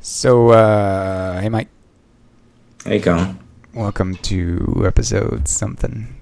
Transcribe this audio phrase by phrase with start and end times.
[0.00, 1.68] So, uh, hey, Mike,
[2.84, 3.34] Hey, you go.
[3.74, 6.14] welcome to episode something.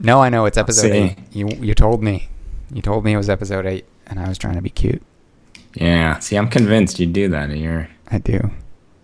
[0.00, 0.96] No, I know it's episode see.
[0.96, 1.16] eight.
[1.32, 2.28] You you told me,
[2.72, 5.02] you told me it was episode eight, and I was trying to be cute.
[5.74, 6.18] Yeah.
[6.20, 7.54] See, I'm convinced you'd do that.
[7.56, 7.88] You're.
[8.10, 8.50] I do.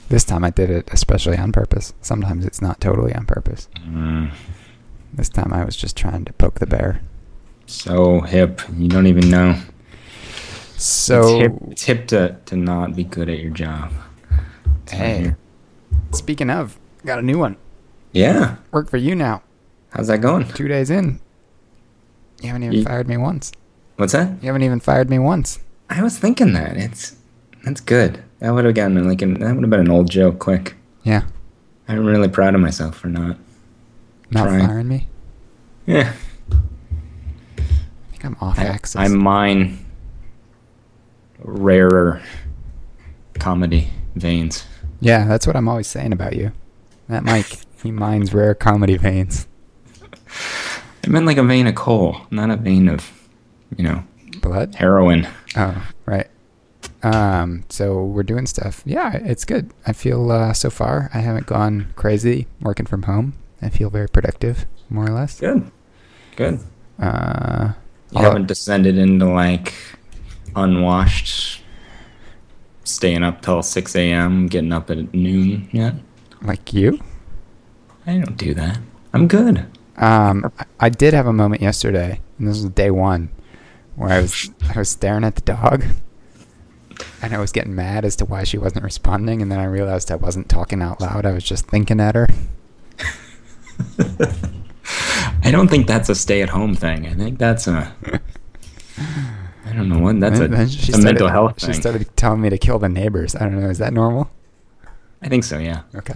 [0.08, 1.92] This time I did it especially on purpose.
[2.00, 3.68] Sometimes it's not totally on purpose.
[3.86, 4.32] Mm,
[5.12, 7.00] This time I was just trying to poke the bear.
[7.66, 8.62] so hip.
[8.76, 9.56] You don't even know.
[10.84, 13.90] So, it's hip, it's hip to, to not be good at your job.
[14.82, 15.34] It's hey,
[16.12, 17.56] speaking of, got a new one.
[18.12, 18.56] Yeah.
[18.70, 19.42] Work for you now.
[19.94, 20.46] How's that going?
[20.48, 21.20] Two days in.
[22.42, 23.50] You haven't even Ye- fired me once.
[23.96, 24.42] What's that?
[24.42, 25.58] You haven't even fired me once.
[25.88, 26.76] I was thinking that.
[26.76, 27.16] It's
[27.64, 28.22] that's good.
[28.40, 30.74] That would have gotten like an, that would have been an old joke quick.
[31.02, 31.22] Yeah.
[31.88, 33.38] I'm really proud of myself for not.
[34.30, 34.66] Not Trying.
[34.66, 35.06] firing me.
[35.86, 36.12] Yeah.
[37.56, 37.62] I
[38.10, 38.68] think I'm off access.
[38.68, 38.96] I, axis.
[38.96, 39.83] I mine
[41.44, 42.20] rarer
[43.34, 44.64] comedy veins.
[45.00, 46.52] Yeah, that's what I'm always saying about you.
[47.08, 49.46] That Mike, he mines rare comedy veins.
[51.04, 53.10] I meant like a vein of coal, not a vein of,
[53.76, 54.04] you know,
[54.40, 54.74] Blood?
[54.76, 55.28] heroin.
[55.56, 56.28] Oh, right.
[57.02, 58.82] Um, so we're doing stuff.
[58.86, 59.70] Yeah, it's good.
[59.86, 63.34] I feel uh, so far I haven't gone crazy working from home.
[63.60, 65.38] I feel very productive, more or less.
[65.38, 65.70] Good.
[66.36, 66.60] Good.
[66.98, 67.72] Uh,
[68.12, 69.74] You haven't descended into like
[70.56, 71.62] unwashed,
[72.84, 75.94] staying up till 6 a.m., getting up at noon yet.
[76.42, 76.98] like you?
[78.06, 78.78] I don't do that.
[79.12, 79.64] I'm good.
[79.96, 83.30] Um, I- did have a moment yesterday, and this was day one,
[83.96, 85.84] where I was I was staring at the dog,
[87.22, 90.10] and I was getting mad as to why she wasn't responding, and then I realized
[90.10, 91.24] I wasn't talking out loud.
[91.24, 92.28] I was just thinking at her.
[95.42, 97.06] I don't think that's a stay at home thing.
[97.06, 97.94] I think that's a.
[99.74, 101.72] I don't know what that's a, And then it's a started- mental health thing.
[101.74, 103.34] She started telling me to kill the neighbors.
[103.34, 103.68] I don't know.
[103.68, 104.30] Is that normal?
[105.20, 105.58] I think so.
[105.58, 106.14] Yeah, Okay.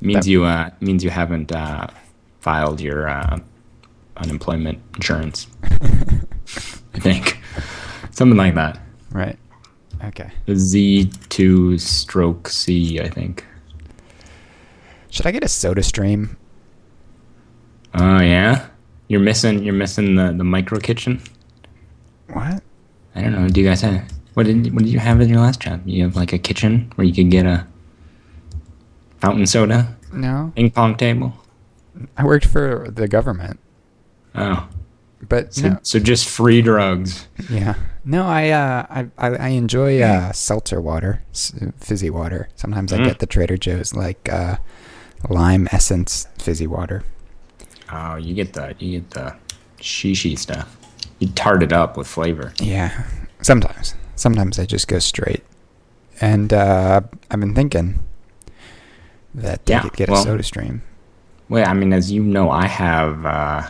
[0.00, 1.88] means That- you uh means you haven't uh
[2.40, 3.38] filed your uh
[4.16, 5.46] unemployment insurance.
[6.94, 7.38] I think
[8.12, 8.80] something like that.
[9.12, 9.38] Right.
[10.04, 10.30] Okay.
[10.54, 13.00] Z two stroke C.
[13.00, 13.44] I think.
[15.10, 16.36] Should I get a Soda Stream?
[17.94, 18.66] Oh yeah,
[19.08, 21.20] you're missing you're missing the the micro kitchen.
[22.32, 22.62] What?
[23.14, 23.48] I don't know.
[23.48, 24.04] Do you guys have
[24.34, 25.82] what did what did you have in your last job?
[25.86, 27.66] You have like a kitchen where you could get a
[29.20, 30.52] fountain soda, No.
[30.54, 31.32] ping pong table.
[32.16, 33.58] I worked for the government,
[34.34, 34.68] Oh,
[35.26, 35.78] but so, no.
[35.82, 37.26] so just free drugs.
[37.48, 37.74] Yeah.
[38.04, 41.22] No, I uh, I, I I enjoy uh, seltzer water,
[41.78, 42.48] fizzy water.
[42.54, 43.04] Sometimes I Mm.
[43.06, 44.58] get the Trader Joe's like uh,
[45.30, 47.02] lime essence fizzy water.
[47.90, 49.34] Oh, you get the you get the
[49.78, 50.76] shishi stuff.
[51.18, 52.52] You tart it up with flavor.
[52.60, 53.04] Yeah.
[53.42, 53.94] Sometimes.
[54.16, 55.42] Sometimes I just go straight.
[56.20, 57.00] And uh,
[57.30, 58.00] I've been thinking
[59.34, 60.82] that I Yeah, could get well- a Soda Stream.
[61.48, 63.62] Well, I mean, as you know, I have uh,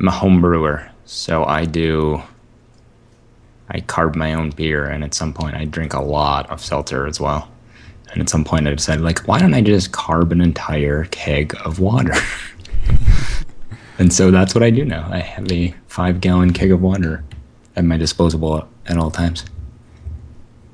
[0.00, 2.20] I'm a home brewer, so I do.
[3.68, 7.06] I carb my own beer, and at some point, I drink a lot of seltzer
[7.06, 7.48] as well.
[8.10, 11.54] And at some point, I decided, like, why don't I just carb an entire keg
[11.64, 12.14] of water?
[13.98, 15.08] and so that's what I do now.
[15.10, 17.24] I have a five gallon keg of water
[17.76, 19.44] at my disposal at all times.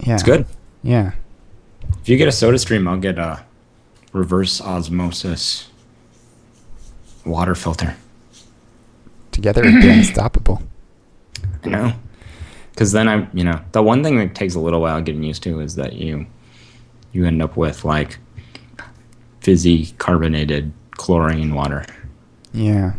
[0.00, 0.14] Yeah.
[0.14, 0.46] It's good.
[0.82, 1.12] Yeah.
[2.00, 3.44] If you get a soda stream, I'll get a
[4.12, 5.68] reverse osmosis
[7.24, 7.96] water filter.
[9.32, 10.62] Together it'd be unstoppable.
[11.64, 11.92] I know.
[12.70, 15.42] Because then I, you know, the one thing that takes a little while getting used
[15.44, 16.26] to is that you,
[17.12, 18.18] you end up with like
[19.40, 21.84] fizzy carbonated chlorine water.
[22.52, 22.94] Yeah.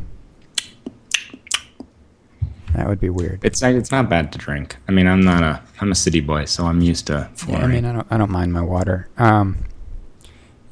[2.76, 3.40] That would be weird.
[3.44, 4.76] It's not, it's not bad to drink.
[4.88, 7.58] I mean, I'm not a, I'm a city boy, so I'm used to Yeah.
[7.60, 9.08] I mean, I don't, I don't mind my water.
[9.18, 9.58] Um,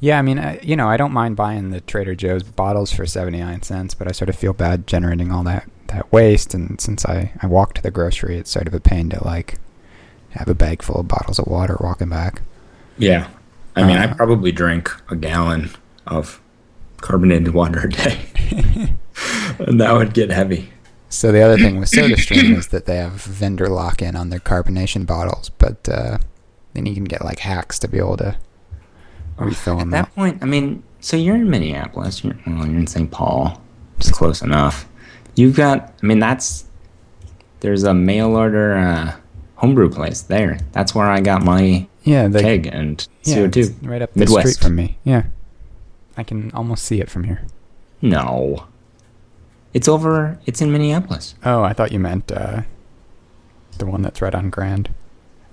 [0.00, 3.06] yeah, I mean, I, you know, I don't mind buying the Trader Joe's bottles for
[3.06, 6.52] seventy nine cents, but I sort of feel bad generating all that that waste.
[6.52, 9.58] And since I I walk to the grocery, it's sort of a pain to like
[10.32, 12.42] have a bag full of bottles of water walking back.
[12.98, 13.28] yeah.
[13.76, 15.70] I mean, I Uh, probably drink a gallon
[16.06, 16.40] of
[16.98, 18.18] carbonated water a day,
[19.58, 20.70] and that would get heavy.
[21.14, 24.40] So the other thing with SodaStream is that they have vendor lock in on their
[24.40, 26.18] carbonation bottles, but uh,
[26.74, 28.36] then you can get like hacks to be able to
[29.38, 29.90] refill At them.
[29.90, 30.14] that up.
[30.14, 32.24] point, I mean, so you're in Minneapolis.
[32.24, 33.10] You're, well, you're in St.
[33.10, 33.60] Paul.
[33.98, 34.88] Just close enough.
[35.36, 35.94] You've got.
[36.02, 36.64] I mean, that's.
[37.60, 39.14] There's a mail order uh,
[39.56, 40.58] homebrew place there.
[40.72, 43.56] That's where I got my Yeah, the, keg and yeah, CO2.
[43.56, 44.48] it's right up the Midwest.
[44.54, 44.98] street from me.
[45.04, 45.24] Yeah,
[46.16, 47.42] I can almost see it from here.
[48.02, 48.66] No.
[49.74, 50.38] It's over.
[50.46, 51.34] It's in Minneapolis.
[51.44, 52.62] Oh, I thought you meant uh,
[53.78, 54.88] the one that's right on Grand.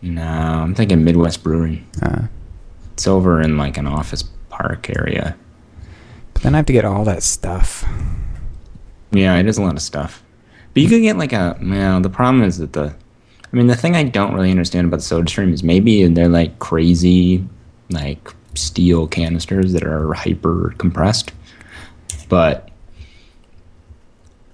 [0.01, 1.85] No, I'm thinking Midwest Brewing.
[2.01, 2.27] Uh,
[2.93, 5.35] It's over in like an office park area.
[6.33, 7.83] but then I have to get all that stuff.
[9.11, 10.23] Yeah, it is a lot of stuff.
[10.73, 12.93] But you could get like a well, the problem is that the
[13.51, 16.59] I mean the thing I don't really understand about the soda is maybe they're like
[16.59, 17.43] crazy
[17.89, 21.31] like steel canisters that are hyper compressed.
[22.29, 22.70] But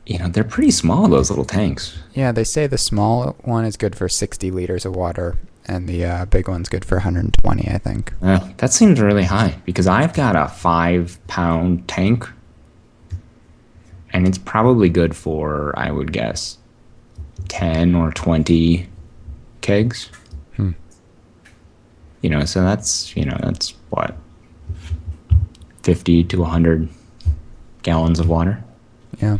[0.07, 1.98] you know, they're pretty small those little tanks.
[2.13, 6.06] Yeah, they say the small one is good for 60 liters of water, and the
[6.06, 8.13] uh, big one's good for 120, I think.
[8.21, 12.25] Uh, that seems really high because I've got a five pound tank,
[14.12, 16.57] and it's probably good for I would guess
[17.50, 18.88] ten or twenty
[19.59, 20.09] kegs.
[20.56, 20.71] Hmm.
[22.21, 24.15] You know, so that's you know that's what
[25.83, 26.88] fifty to hundred
[27.83, 28.63] gallons of water,
[29.21, 29.38] Yeah.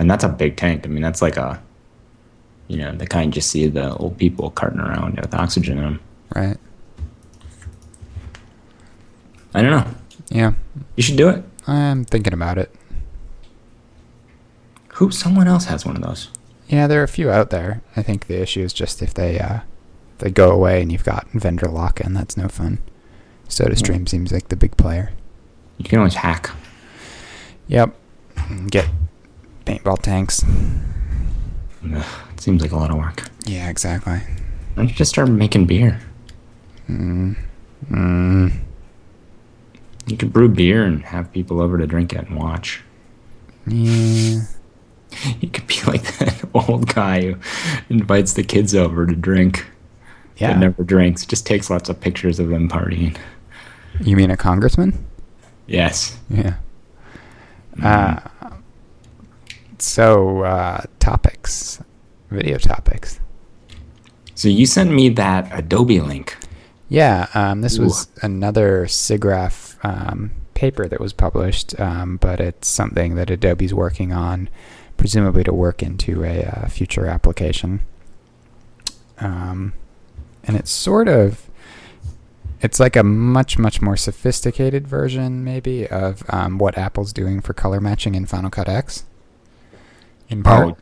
[0.00, 0.86] And that's a big tank.
[0.86, 1.62] I mean, that's like a
[2.68, 6.00] you know the kind you see the old people carting around with oxygen in them.
[6.34, 6.56] Right.
[9.52, 9.86] I don't know.
[10.30, 10.52] Yeah.
[10.96, 11.44] You should do it.
[11.66, 12.74] I'm thinking about it.
[14.94, 15.10] Who?
[15.10, 16.30] Someone else has one of those.
[16.68, 17.82] Yeah, there are a few out there.
[17.94, 19.60] I think the issue is just if they uh,
[20.18, 22.78] they go away and you've got vendor lock-in, that's no fun.
[23.48, 25.12] SodaStream seems like the big player.
[25.76, 26.50] You can always hack.
[27.68, 27.94] Yep.
[28.68, 28.88] Get
[29.70, 30.44] paintball tanks.
[31.84, 33.28] It seems like a lot of work.
[33.44, 34.14] Yeah, exactly.
[34.14, 34.22] Why
[34.76, 36.00] don't you just start making beer?
[36.88, 37.36] Mm.
[37.90, 38.52] Mm.
[40.06, 42.82] You could brew beer and have people over to drink it and watch.
[43.66, 44.42] Yeah.
[45.40, 47.36] You could be like that old guy who
[47.88, 49.66] invites the kids over to drink.
[50.36, 50.52] Yeah.
[50.52, 51.26] But never drinks.
[51.26, 53.16] Just takes lots of pictures of them partying.
[54.00, 55.04] You mean a congressman?
[55.66, 56.16] Yes.
[56.30, 56.54] Yeah.
[57.82, 58.20] Uh,
[59.82, 61.82] so, uh, topics,
[62.30, 63.20] video topics.
[64.34, 66.36] So you sent me that Adobe link.
[66.88, 67.82] Yeah, um, this Ooh.
[67.84, 74.12] was another SIGGRAPH um, paper that was published, um, but it's something that Adobe's working
[74.12, 74.48] on,
[74.96, 77.80] presumably to work into a uh, future application.
[79.18, 79.74] Um,
[80.44, 81.48] and it's sort of,
[82.60, 87.52] it's like a much, much more sophisticated version, maybe, of um, what Apple's doing for
[87.52, 89.04] color matching in Final Cut X.
[90.30, 90.76] In oh, part, Oh,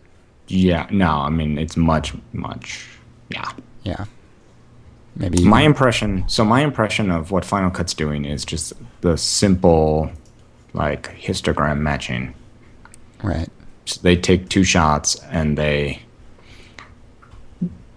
[0.49, 0.87] yeah.
[0.91, 2.87] No, I mean, it's much, much.
[3.31, 3.51] Yeah.
[3.83, 4.05] yeah.
[5.17, 10.13] Maybe My impression, so my impression of what Final Cut's doing is just the simple,
[10.73, 12.35] like, histogram matching.
[13.23, 13.49] right.
[13.87, 16.03] So they take two shots and they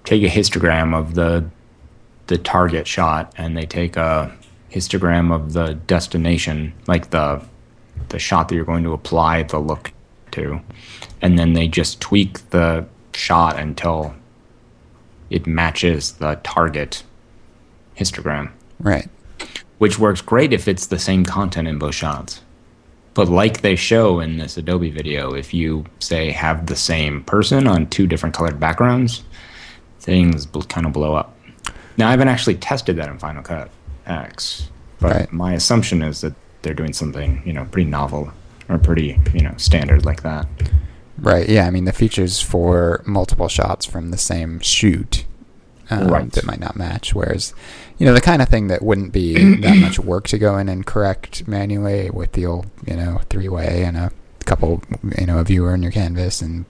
[0.06, 1.50] take a histogram of the
[2.28, 4.34] the target shot and they take a
[4.72, 7.44] histogram of the destination like the
[8.08, 9.92] the shot that you're going to apply the look
[10.32, 10.62] to
[11.22, 14.16] and then they just tweak the shot until
[15.30, 17.04] it matches the target
[17.98, 19.08] histogram Right.
[19.78, 22.42] which works great if it's the same content in both shots.
[23.14, 27.68] But like they show in this Adobe video, if you say have the same person
[27.68, 29.24] on two different colored backgrounds,
[30.00, 31.38] things kind of blow up.
[31.98, 33.70] Now I haven't actually tested that in Final Cut
[34.06, 34.70] X,
[35.00, 35.34] but Right.
[35.34, 38.32] my assumption is that they're doing something you know pretty novel
[38.70, 40.48] or pretty you know standard like that.
[41.22, 41.48] Right.
[41.48, 41.68] Yeah.
[41.68, 45.26] I mean, the features for multiple shots from the same shoot
[45.92, 46.32] um, Right.
[46.32, 47.14] that might not match.
[47.14, 47.54] Whereas,
[48.00, 50.68] you know, the kind of thing that wouldn't be that much work to go in
[50.68, 54.12] and correct manually with the old, you know, three way and a
[54.46, 54.82] couple,
[55.20, 56.66] you know, a viewer in your canvas and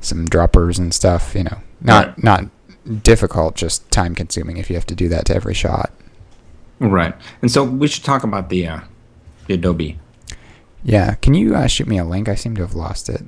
[0.00, 1.34] some droppers and stuff.
[1.34, 2.24] You know, not Right.
[2.24, 2.44] not
[3.02, 5.92] difficult, just time consuming if you have to do that to every shot.
[6.78, 7.14] Right.
[7.40, 8.80] And so we should talk about the uh,
[9.46, 9.98] the Adobe.
[10.84, 11.14] Yeah.
[11.14, 12.28] Can you uh, shoot me a link?
[12.28, 13.22] I seem to have lost it.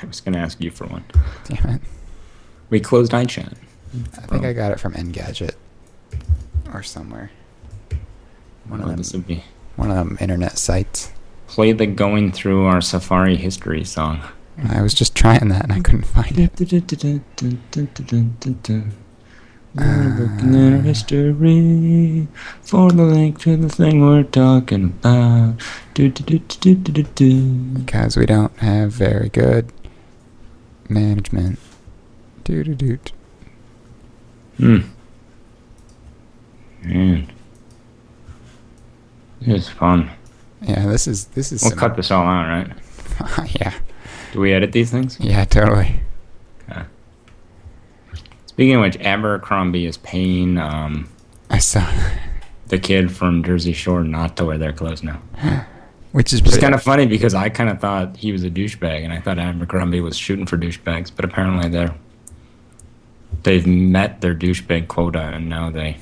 [0.00, 1.04] I was going to ask you for one.
[1.44, 1.80] Damn it.
[2.70, 3.54] We closed iChat.
[4.16, 5.54] I think I got it from Engadget
[6.72, 7.30] or somewhere.
[8.68, 9.42] One Oh, of them, would be
[9.76, 11.10] one of them internet sites.
[11.46, 14.20] play the going through our Safari history song.
[14.68, 16.52] I was just trying that and I couldn't find it.
[19.74, 22.26] Looking in our history
[22.62, 25.60] for the link to the thing we're talking about.
[25.94, 27.40] Do, do, do, do, do, do, do.
[27.84, 29.70] Because we don't have very good
[30.88, 31.58] management.
[32.44, 32.98] Doo doo doo.
[34.56, 34.78] Hmm.
[36.82, 37.30] Man.
[39.40, 40.10] This is fun.
[40.62, 41.62] Yeah, this is this is.
[41.62, 43.50] We'll some- cut this all out, right?
[43.60, 43.74] yeah,
[44.32, 45.18] Do we edit these things?
[45.20, 46.00] yeah, totally.
[46.70, 46.82] Okay.
[48.46, 51.08] Speaking of which, Abercrombie is paying um,
[51.50, 51.88] I saw,
[52.68, 55.20] the kid from Jersey Shore not to wear their clothes now.
[56.18, 58.50] which is It's pretty- kind of funny because I kind of thought he was a
[58.50, 61.94] douchebag, and I thought Abercrombie was shooting for douchebags, but apparently they're
[63.44, 65.96] they've met their douchebag quota and now they.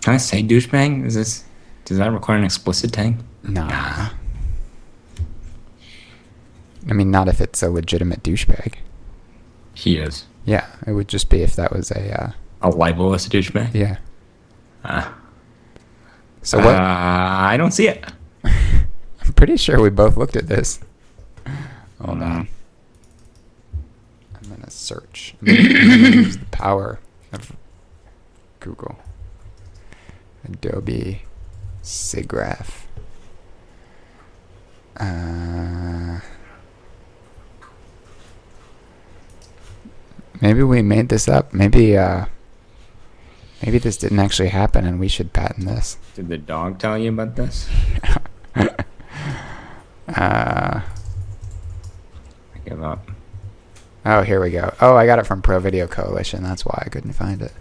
[0.00, 1.06] Can I say douchebag?
[1.06, 1.44] Is this
[1.84, 3.14] does that require an explicit tag?
[3.44, 4.08] Nah.
[6.88, 8.74] I mean, not if it's a legitimate douchebag.
[9.74, 12.30] He is Yeah, it would just be if that was a uh,
[12.60, 13.72] a libelous douchebag.
[13.72, 13.98] yeah.
[14.84, 15.14] Ah.
[16.42, 16.74] So Uh, what?
[16.74, 18.04] I don't see it.
[19.24, 20.80] I'm pretty sure we both looked at this.
[22.00, 22.22] Hold Mm.
[22.22, 22.48] on.
[24.34, 25.34] I'm gonna search.
[25.40, 26.98] I'm gonna use the power
[27.32, 27.52] of
[28.60, 28.98] Google.
[30.44, 31.22] Adobe
[31.84, 32.70] SIGGRAPH.
[34.96, 36.20] Uh,
[40.40, 41.52] maybe we made this up.
[41.54, 42.26] Maybe uh,
[43.64, 45.96] maybe this didn't actually happen, and we should patent this.
[46.14, 47.68] Did the dog tell you about this?
[50.22, 50.80] Uh,
[52.54, 53.10] I give up.
[54.06, 54.72] oh, here we go.
[54.80, 56.44] Oh, I got it from Pro Video Coalition.
[56.44, 57.52] That's why I couldn't find it.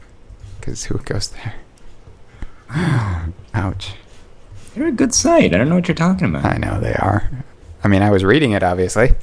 [0.60, 1.56] Because who goes there?
[3.56, 3.96] Ouch.
[4.76, 5.56] They're a good site.
[5.56, 6.46] I don't know what you're talking about.
[6.46, 7.32] I know they are.
[7.84, 9.14] I mean, I was reading it, obviously.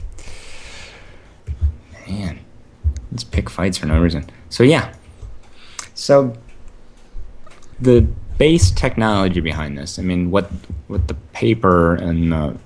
[2.09, 2.41] Man,
[3.13, 4.29] let's pick fights for no reason.
[4.49, 4.95] So yeah,
[5.95, 6.37] so
[7.81, 8.01] the
[8.37, 10.01] base technology behind this.
[10.01, 10.51] I mean, what
[10.89, 12.59] what the paper and the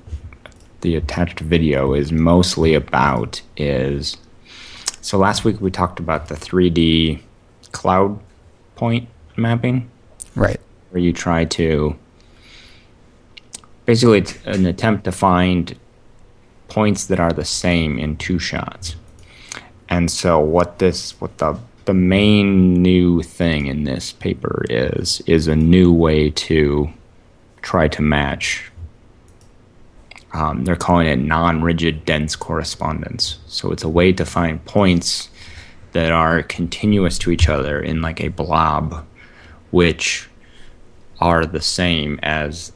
[0.82, 4.16] the attached video is mostly about is.
[5.00, 7.20] So last week we talked about the 3D
[7.72, 8.20] cloud
[8.76, 9.90] point mapping
[10.36, 10.60] Right.
[10.90, 11.96] where you try to
[13.86, 15.76] basically it's an attempt to find
[16.68, 18.96] points that are the same in two shots.
[19.88, 25.48] And so what this what the the main new thing in this paper is is
[25.48, 26.90] a new way to
[27.60, 28.71] try to match
[30.32, 33.38] um, they're calling it non-rigid dense correspondence.
[33.46, 35.28] So it's a way to find points
[35.92, 39.06] that are continuous to each other in like a blob,
[39.70, 40.28] which
[41.20, 42.72] are the same as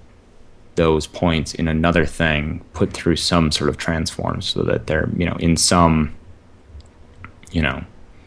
[0.76, 5.24] those points in another thing put through some sort of transform so that they're you
[5.24, 6.14] know in some
[7.50, 7.82] you know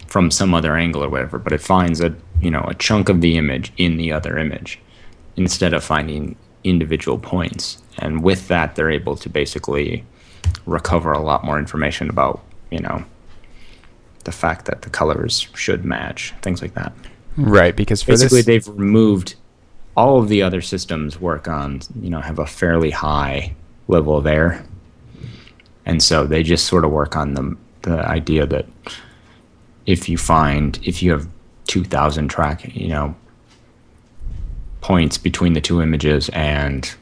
[0.08, 3.22] from some other angle or whatever but it finds a you know a chunk of
[3.22, 4.80] the image in the other image
[5.36, 10.04] instead of finding individual points and with that they're able to basically
[10.66, 13.04] recover a lot more information about you know
[14.26, 16.94] the fact that the colors should match things like that.
[17.38, 19.36] Right, because for basically this, they've removed
[19.96, 23.56] all of the other systems work on you know have a fairly high
[23.88, 24.64] level of error.
[25.86, 28.66] And so they just sort of work on the the idea that
[29.86, 31.28] if you find if you have
[31.68, 33.16] 2000 track you know
[34.82, 36.96] points between the two images and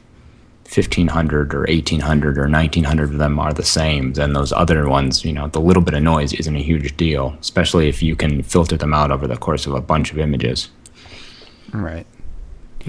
[0.68, 5.32] 1500 or 1800 or 1900 of them are the same then those other ones you
[5.32, 8.76] know the little bit of noise isn't a huge deal especially if you can filter
[8.76, 10.68] them out over the course of a bunch of images
[11.72, 12.06] right,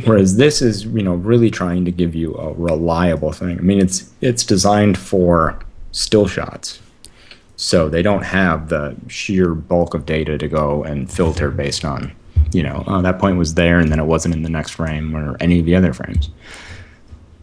[0.06, 3.58] Whereas this is, you know, really trying to give you a reliable thing.
[3.58, 5.60] I mean, it's it's designed for
[5.92, 6.80] still shots,
[7.56, 12.12] so they don't have the sheer bulk of data to go and filter based on,
[12.52, 15.16] you know, oh that point was there and then it wasn't in the next frame
[15.16, 16.30] or any of the other frames.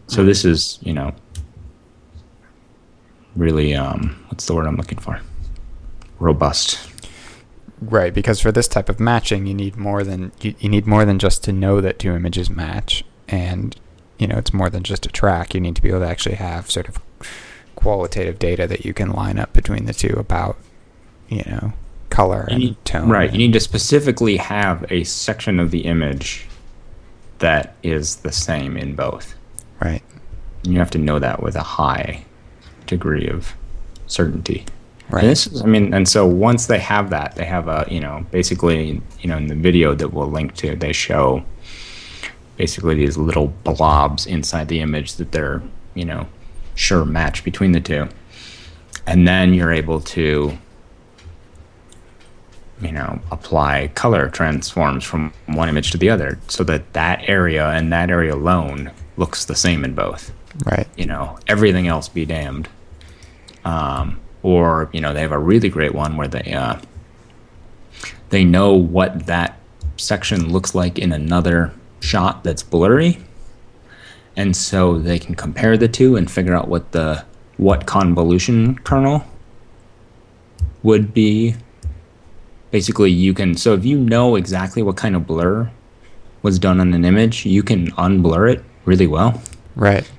[0.08, 1.12] So this is, you know,
[3.34, 5.20] really, um, what's the word I'm looking for?
[6.18, 6.78] Robust.
[7.80, 8.14] right.
[8.14, 11.18] Because for this type of matching, you need more than you, you need more than
[11.18, 13.76] just to know that two images match, and
[14.18, 15.54] you know it's more than just a track.
[15.54, 16.98] You need to be able to actually have sort of
[17.74, 20.56] qualitative data that you can line up between the two about,
[21.28, 21.74] you know,
[22.08, 23.08] color You and need- tone.
[23.10, 23.30] Right.
[23.30, 26.46] You need to specifically have a section of the image
[27.40, 29.34] that is the same in both.
[29.80, 30.02] Right.
[30.62, 32.24] You have to know that with a high
[32.86, 33.54] degree of
[34.06, 34.64] certainty.
[35.08, 35.22] Right.
[35.22, 38.00] And this is, I mean, and so once they have that, they have a, you
[38.00, 41.44] know, basically, you know, in the video that we'll link to, they show
[42.56, 45.62] basically these little blobs inside the image that they're,
[45.94, 46.26] you know,
[46.74, 48.08] sure match between the two.
[49.06, 50.58] And then you're able to,
[52.80, 57.70] you know, apply color transforms from one image to the other so that that area
[57.70, 60.32] and that area alone looks the same in both
[60.64, 60.86] Right.
[60.96, 62.68] you know, everything else be damned.
[63.64, 66.78] Um, or you know, they have a really great one where they uh,
[68.30, 69.58] they know what that
[69.96, 73.18] section looks like in another shot that's blurry,
[74.36, 77.24] and so they can compare the two and figure out what the
[77.56, 79.24] what convolution kernel
[80.82, 81.56] would be.
[82.70, 85.70] Basically, you can so if you know exactly what kind of blur
[86.42, 89.40] was done on an image, you can unblur it really well
[89.74, 90.10] Right.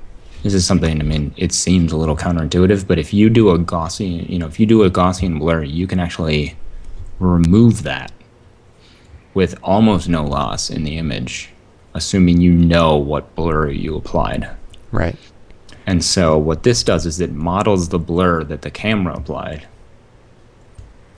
[0.44, 3.58] this is something i mean it seems a little counterintuitive but if you do a
[3.58, 6.56] gaussian you know if you do a gaussian blur you can actually
[7.20, 8.12] remove that
[9.34, 11.50] with almost no loss in the image,
[11.94, 14.50] assuming you know what blur you applied.
[14.92, 15.16] Right.
[15.86, 19.68] And so what this does is it models the blur that the camera applied,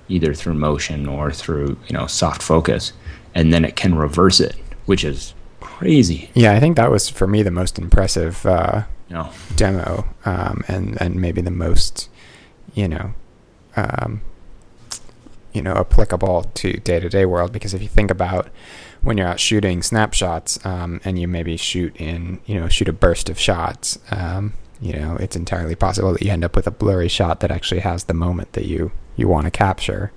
[0.10, 2.91] either through motion or through you know soft focus,
[3.34, 5.34] and then it can reverse it, which is
[5.79, 6.29] crazy.
[6.33, 8.83] Yeah, I think that was for me the most impressive uh,
[9.55, 12.09] demo, um, and and maybe the most,
[12.74, 13.13] you know,
[13.77, 14.21] um,
[15.53, 17.53] you know, applicable to day to day world.
[17.53, 18.50] Because if you think about
[19.01, 22.93] when you're out shooting snapshots, um, and you maybe shoot in, you know, shoot a
[22.93, 26.71] burst of shots, um, you know, it's entirely possible that you end up with a
[26.71, 30.12] blurry shot that actually has the moment that you you want to capture.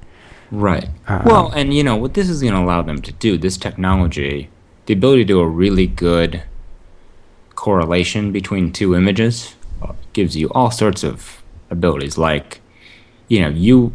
[0.51, 0.89] Right.
[1.07, 3.57] Um, well, and you know what this is going to allow them to do, this
[3.57, 4.51] technology,
[4.87, 6.43] the ability to do a really good
[7.55, 12.61] correlation between two images uh, gives you all sorts of abilities like
[13.29, 13.93] you know, you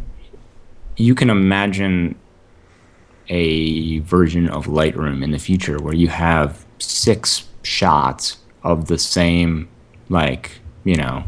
[0.96, 2.16] you can imagine
[3.28, 9.68] a version of Lightroom in the future where you have six shots of the same
[10.08, 11.22] like, you know,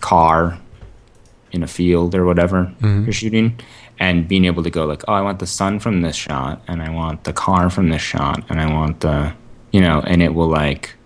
[0.00, 0.58] car
[1.52, 3.04] in a field or whatever Mhm.
[3.04, 3.58] you're shooting
[3.98, 6.82] and being able to go like oh i want the sun from this shot and
[6.82, 9.32] i want the car from this shot and i want the
[9.72, 10.96] you know and it will like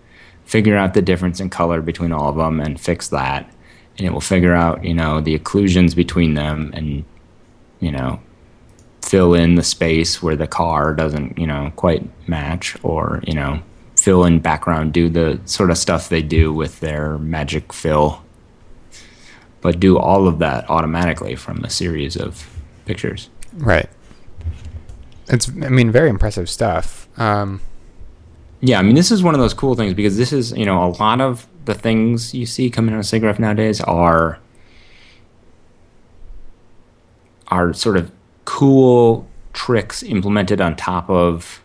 [0.51, 3.49] figure out the difference in color between all of them and fix that.
[3.97, 7.05] And it will figure out you know the occlusions between them and
[7.79, 8.19] you know
[9.01, 13.61] fill in the space where the car doesn't you know quite match or you know
[13.95, 18.21] fill in background do the sort of stuff they do with their magic fill.
[19.61, 22.50] But do all of that automatically from a series of
[22.91, 23.29] pictures.
[23.53, 23.89] Right.
[25.29, 27.07] It's, I mean, very impressive stuff.
[27.17, 27.61] Um,
[28.59, 30.83] Yeah, I mean, this is one of those cool things because this is, you know,
[30.83, 34.39] a lot of the things you see coming out of SIGGRAPH nowadays are
[37.47, 38.11] are sort of
[38.45, 41.61] cool tricks implemented on top of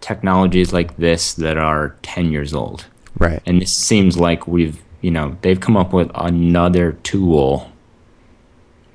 [0.00, 2.86] technologies like this that are 10 years old.
[3.18, 3.40] right.
[3.46, 7.70] And this seems like we've, you know, they've come up with another tool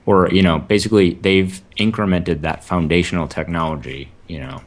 [0.09, 4.59] or, you know, basically they've incremented that foundational technology, you know,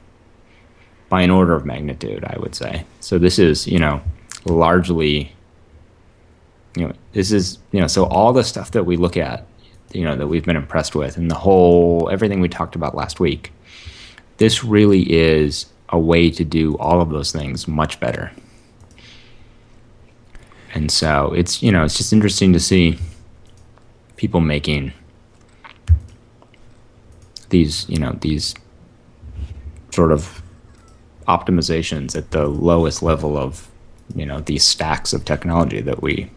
[1.08, 2.84] by an order of magnitude, I would say.
[3.00, 4.00] So this is, you know,
[4.44, 5.32] largely,
[6.76, 9.44] you know, this is, you know, so all the stuff that we look at,
[9.90, 13.18] you know, that we've been impressed with and the whole, everything we talked about last
[13.18, 13.52] week,
[14.36, 18.30] this really is a way to do all of those things much better.
[20.72, 22.96] And so it's, you know, it's just interesting to see
[24.14, 24.92] people making
[27.52, 28.54] these, you know, these
[29.90, 30.42] sort of
[31.28, 33.70] optimizations at the lowest level of,
[34.16, 36.28] you know, these stacks of technology that we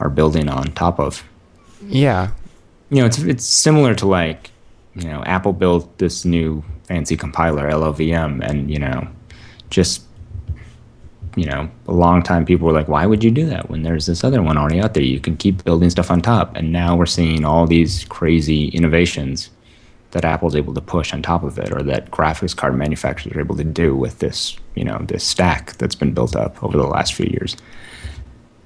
[0.00, 1.22] are building on top of.
[1.86, 2.32] Yeah.
[2.90, 4.50] You know, it's it's similar to like,
[4.96, 9.06] you know, Apple built this new fancy compiler LLVM and, you know,
[9.70, 10.02] just
[11.36, 14.06] you know, a long time people were like, why would you do that when there's
[14.06, 15.02] this other one already out there?
[15.02, 16.54] You can keep building stuff on top.
[16.54, 19.50] And now we're seeing all these crazy innovations
[20.14, 23.40] that Apple's able to push on top of it or that graphics card manufacturers are
[23.40, 26.86] able to do with this, you know, this stack that's been built up over the
[26.86, 27.56] last few years.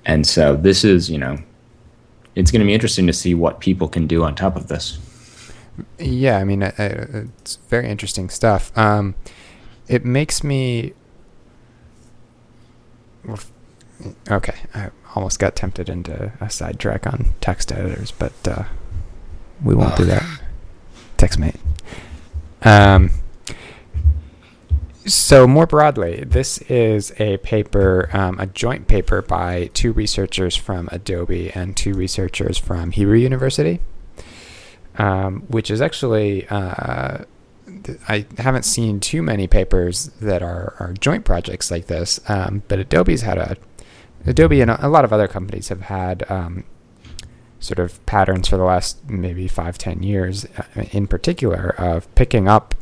[0.05, 1.39] And so this is, you know,
[2.35, 4.99] it's going to be interesting to see what people can do on top of this.
[5.99, 8.77] Yeah, I mean, uh, uh, it's very interesting stuff.
[8.77, 9.15] Um,
[9.89, 10.93] it makes me.
[14.31, 18.65] Okay, I almost got tempted into a sidetrack on text editors, but uh,
[19.65, 20.23] we won't do that.
[21.19, 21.59] TextMate.
[22.63, 23.11] Um,
[25.05, 30.89] so more broadly, this is a paper, um, a joint paper by two researchers from
[30.93, 33.81] Adobe and two researchers from Hebrew University
[34.99, 37.19] um, which is actually uh,
[38.09, 42.19] I haven't seen too many papers that are, are joint projects like this.
[42.29, 43.57] Um, but Adobe's had a
[44.27, 46.65] Adobe and a, a lot of other companies have had um,
[47.61, 52.49] sort of patterns for the last maybe five ten years, uh, in particular, of picking
[52.49, 52.75] up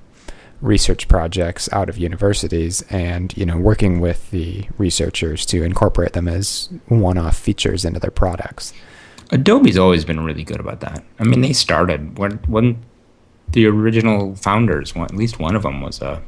[0.61, 6.27] research projects out of universities and you know working with the researchers to incorporate them
[6.27, 8.73] as one-off features into their products.
[9.31, 11.05] Adobe's always been really good about that.
[11.19, 12.85] I mean, they started when when
[13.49, 16.23] the original founders, one, at least one of them was a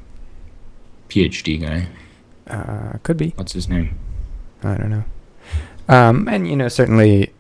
[1.09, 1.89] PhD guy.
[2.47, 3.33] Uh, could be.
[3.37, 3.99] What's his name?
[4.63, 5.05] I don't know.
[5.89, 7.33] Um, and you know, certainly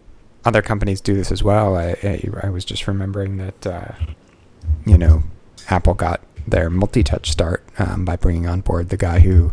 [0.48, 1.76] other companies do this as well.
[1.76, 3.92] I, I, I was just remembering that uh,
[4.86, 5.22] you know
[5.68, 9.52] Apple got their multi-touch start um, by bringing on board the guy who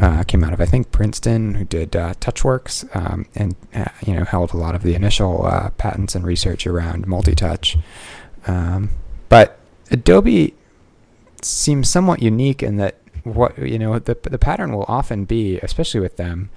[0.00, 4.14] uh, came out of I think Princeton, who did uh, TouchWorks, um, and uh, you
[4.14, 7.76] know held a lot of the initial uh, patents and research around multi-touch.
[8.46, 8.90] Um,
[9.28, 9.58] but
[9.90, 10.54] Adobe
[11.42, 16.00] seems somewhat unique in that what you know the the pattern will often be, especially
[16.00, 16.48] with them,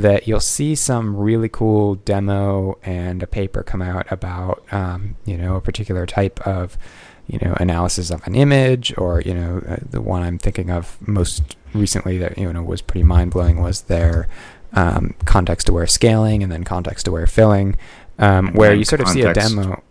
[0.00, 5.36] that you'll see some really cool demo and a paper come out about um, you
[5.36, 6.78] know a particular type of
[7.26, 10.96] you know analysis of an image or you know uh, the one I'm thinking of
[11.06, 14.28] most recently that you know was pretty mind blowing was their
[14.72, 17.76] um, context aware scaling and then context aware filling,
[18.18, 19.82] um, where you sort of see a demo.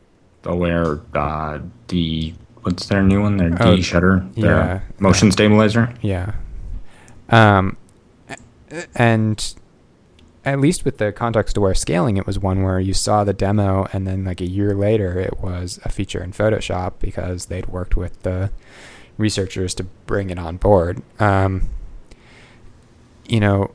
[0.44, 3.38] Aware uh, the what's their new one?
[3.38, 5.94] Their oh, D shutter, their yeah, motion stabilizer.
[6.02, 6.34] Yeah.
[7.30, 7.76] Um,
[8.96, 9.56] and
[10.48, 13.88] at least with the context aware scaling, it was one where you saw the demo
[13.92, 17.98] and then like a year later it was a feature in Photoshop because they'd worked
[17.98, 18.52] with the
[19.18, 21.02] researchers to bring it on board.
[21.20, 21.70] Um,
[23.28, 23.72] you know,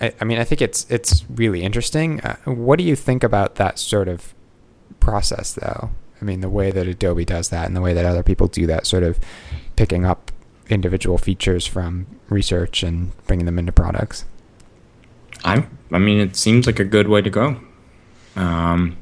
[0.00, 2.20] I, I, mean, I think it's it's really interesting.
[2.20, 4.34] Uh, what do you think about that sort of
[5.00, 5.90] process, though?
[6.20, 8.66] I mean, the way that Adobe does that and the way that other people do
[8.66, 9.18] that, sort of
[9.76, 10.32] picking up
[10.68, 14.24] individual features from research and bringing them into products.
[15.44, 17.56] I I mean, it seems like a good way to go.
[18.36, 18.96] Um,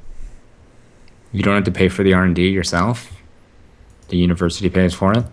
[1.33, 3.11] you don't have to pay for the R and D yourself.
[4.09, 5.25] The university pays for it.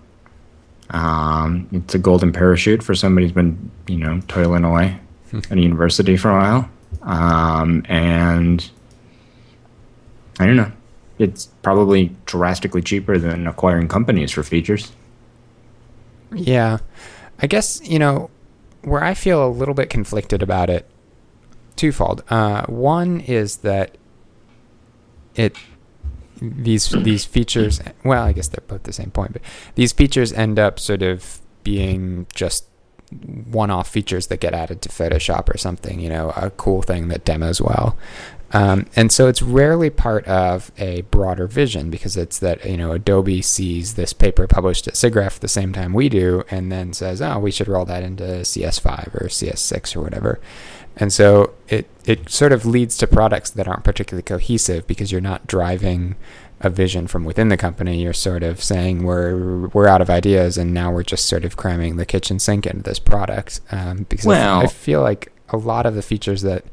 [0.91, 4.99] Um, it's a golden parachute for somebody who's been, you know, toiling away
[5.33, 6.69] at a university for a while.
[7.01, 8.69] Um, and
[10.39, 10.71] I don't know.
[11.19, 14.93] It's probably drastically cheaper than acquiring companies for features.
[16.33, 16.77] Yeah.
[17.39, 18.29] I guess, you know,
[18.83, 20.88] where I feel a little bit conflicted about it
[21.79, 22.23] twofold.
[22.29, 23.97] Uh, one is that
[25.35, 25.55] it
[26.41, 27.81] these these features.
[28.03, 29.41] Well, I guess they're both the same point, but
[29.75, 32.65] these features end up sort of being just
[33.11, 35.99] one-off features that get added to Photoshop or something.
[35.99, 37.97] You know, a cool thing that demos well.
[38.51, 42.93] Um, and so it's rarely part of a broader vision because it's that you know
[42.93, 47.21] Adobe sees this paper published at SIGGRAPH the same time we do, and then says,
[47.21, 50.39] "Oh, we should roll that into CS5 or CS6 or whatever."
[50.99, 55.21] And so it it sort of leads to products that aren't particularly cohesive because you're
[55.21, 56.15] not driving
[56.59, 58.01] a vision from within the company.
[58.01, 61.55] You're sort of saying we're we're out of ideas, and now we're just sort of
[61.55, 63.61] cramming the kitchen sink into this product.
[63.71, 66.65] Um, because well, I feel like a lot of the features that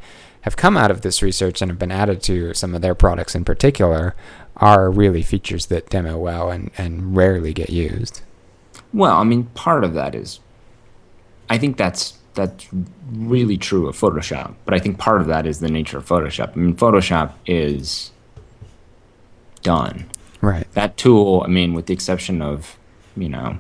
[0.42, 3.34] have come out of this research and have been added to some of their products
[3.34, 4.14] in particular
[4.56, 8.22] are really features that demo well and, and rarely get used.
[8.92, 10.40] Well, I mean, part of that is,
[11.50, 12.68] I think that's that's
[13.12, 14.54] really true of Photoshop.
[14.64, 16.52] But I think part of that is the nature of Photoshop.
[16.52, 18.12] I mean, Photoshop is
[19.62, 20.08] done.
[20.40, 20.70] Right.
[20.74, 22.78] That tool, I mean, with the exception of,
[23.16, 23.58] you know,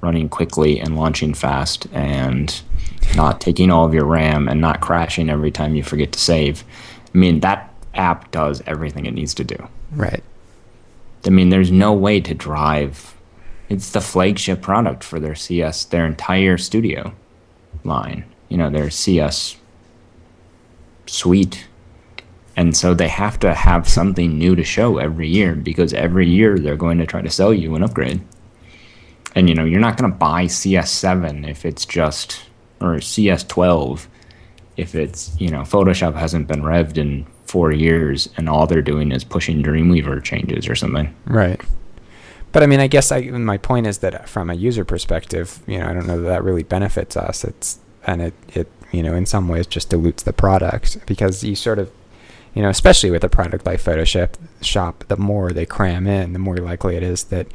[0.00, 2.62] running quickly and launching fast and
[3.16, 6.64] not taking all of your RAM and not crashing every time you forget to save.
[7.14, 9.68] I mean, that app does everything it needs to do.
[9.92, 10.22] Right.
[11.26, 13.14] I mean, there's no way to drive.
[13.68, 17.12] It's the flagship product for their CS, their entire studio
[17.84, 19.56] line, you know, their CS
[21.06, 21.66] suite.
[22.56, 26.58] And so they have to have something new to show every year because every year
[26.58, 28.20] they're going to try to sell you an upgrade.
[29.34, 32.42] And you know, you're not going to buy CS7 if it's just
[32.80, 34.06] or CS12
[34.76, 39.12] if it's, you know, Photoshop hasn't been revved in 4 years and all they're doing
[39.12, 41.14] is pushing Dreamweaver changes or something.
[41.26, 41.60] Right.
[42.52, 45.60] But I mean, I guess I, my point is that uh, from a user perspective,
[45.66, 47.44] you know, I don't know that that really benefits us.
[47.44, 51.54] It's and it it you know in some ways just dilutes the product because you
[51.54, 51.90] sort of
[52.54, 56.38] you know especially with a product like Photoshop, shop the more they cram in, the
[56.38, 57.46] more likely it is that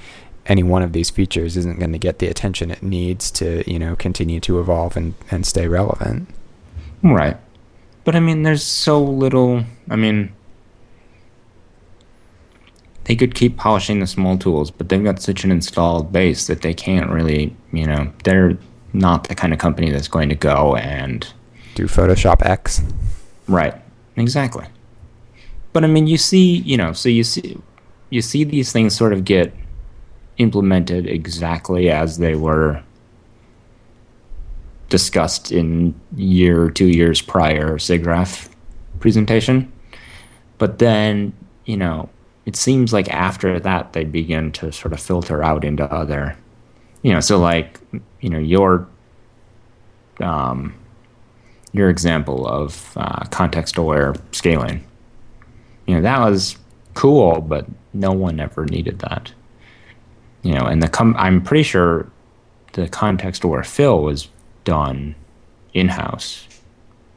[0.46, 3.80] any one of these features isn't going to get the attention it needs to you
[3.80, 6.30] know continue to evolve and and stay relevant.
[7.04, 7.38] Right.
[8.06, 9.66] But I mean, there's so little.
[9.90, 10.32] I mean,
[13.06, 16.62] they could keep polishing the small tools, but they've got such an installed base that
[16.62, 18.58] they can't really, you know, they're
[18.94, 21.32] not the kind of company that's going to go and
[21.76, 22.82] do Photoshop X.
[23.48, 23.76] Right.
[24.16, 24.66] Exactly.
[25.74, 27.58] But I mean, you see, you know, so you see
[28.10, 29.54] you see these things sort of get
[30.38, 32.82] implemented exactly as they were
[34.90, 38.50] discussed in year or two years prior SIGGRAPH
[39.00, 39.72] presentation.
[40.58, 41.34] But then,
[41.66, 42.10] you know,
[42.46, 46.38] it seems like after that they begin to sort of filter out into other
[47.02, 47.80] you know so like
[48.20, 48.88] you know your
[50.22, 50.74] um,
[51.72, 54.84] your example of uh, context aware scaling.
[55.86, 56.58] You know that was
[56.96, 59.32] cool but no one ever needed that.
[60.42, 62.12] You know and the com- i'm pretty sure
[62.74, 64.28] the context aware fill was
[64.64, 65.16] done
[65.74, 66.48] in-house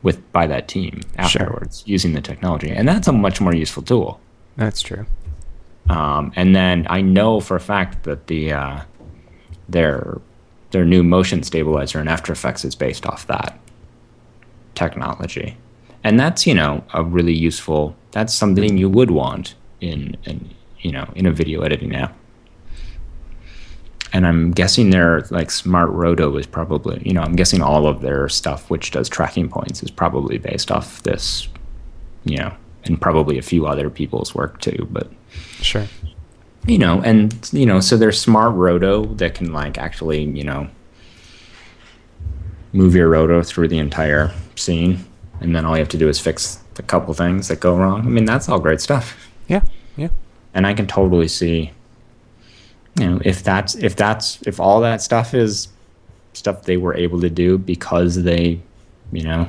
[0.03, 1.89] with by that team afterwards sure.
[1.89, 2.71] using the technology.
[2.71, 4.21] And that's a much more useful tool.
[4.57, 5.07] That's true
[5.89, 8.81] Um, and then I know for a fact that the uh,
[9.69, 10.21] their
[10.71, 13.59] their new motion stabilizer in After Effects is based off that
[14.75, 15.57] technology,
[16.05, 17.97] and that's you know a really useful.
[18.11, 22.17] That's something you would want in in you know in a video editing app.
[24.11, 28.03] And I'm guessing their like Smart Roto is probably you know I'm guessing all of
[28.03, 31.49] their stuff which does tracking points is probably based off this,
[32.25, 35.11] you know, and probably a few other people's work too, but.
[35.61, 35.87] Sure.
[36.67, 40.69] You know, and you know, so there's smart roto that can like actually, you know,
[42.73, 45.05] move your roto through the entire scene,
[45.41, 48.01] and then all you have to do is fix a couple things that go wrong.
[48.01, 49.17] I mean, that's all great stuff.
[49.49, 49.63] Yeah.
[49.97, 50.09] Yeah.
[50.55, 51.73] And I can totally see,
[52.99, 55.69] you know, if that's if that's if all that stuff is
[56.35, 58.61] stuff they were able to do because they,
[59.13, 59.49] you know,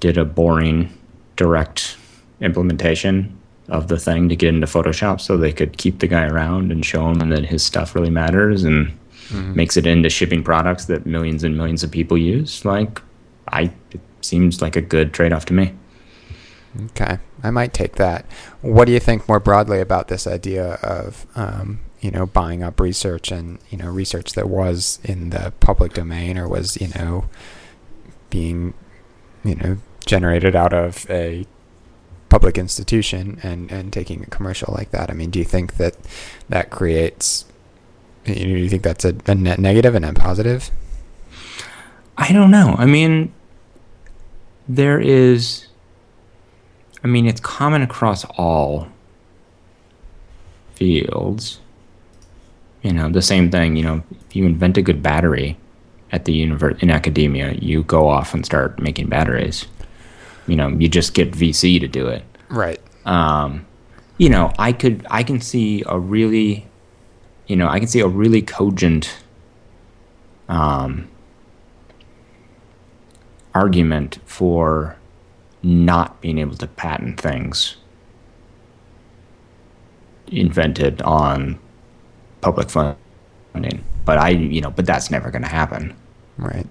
[0.00, 0.92] did a boring
[1.36, 1.96] direct
[2.40, 6.72] implementation of the thing to get into Photoshop so they could keep the guy around
[6.72, 8.88] and show him that his stuff really matters and
[9.28, 9.54] mm-hmm.
[9.54, 12.64] makes it into shipping products that millions and millions of people use.
[12.64, 13.00] Like,
[13.48, 15.74] I it seems like a good trade off to me.
[16.86, 18.24] Okay, I might take that.
[18.62, 22.80] What do you think more broadly about this idea of um, you know buying up
[22.80, 27.26] research and you know research that was in the public domain or was you know
[28.30, 28.74] being
[29.44, 31.46] you know generated out of a
[32.32, 35.10] public institution and, and taking a commercial like that.
[35.10, 35.98] I mean, do you think that
[36.48, 37.44] that creates,
[38.24, 40.70] you know, do you think that's a, a net negative and a positive?
[42.16, 42.74] I don't know.
[42.78, 43.34] I mean,
[44.66, 45.66] there is,
[47.04, 48.88] I mean, it's common across all
[50.74, 51.60] fields.
[52.80, 55.58] You know, the same thing, you know, if you invent a good battery
[56.10, 59.66] at the universe in academia, you go off and start making batteries
[60.46, 62.24] you know you just get VC to do it.
[62.48, 62.80] Right.
[63.04, 63.66] Um,
[64.18, 66.66] you know, I could I can see a really,
[67.46, 69.18] you know, I can see a really cogent
[70.48, 71.08] um,
[73.54, 74.96] argument for
[75.62, 77.76] not being able to patent things
[80.26, 81.58] invented on
[82.40, 83.84] public funding.
[84.04, 85.96] But I, you know, but that's never going to happen.
[86.36, 86.66] Right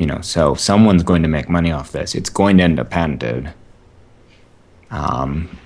[0.00, 2.88] you know so someone's going to make money off this it's going to end up
[2.88, 3.52] patented.
[4.90, 5.58] Um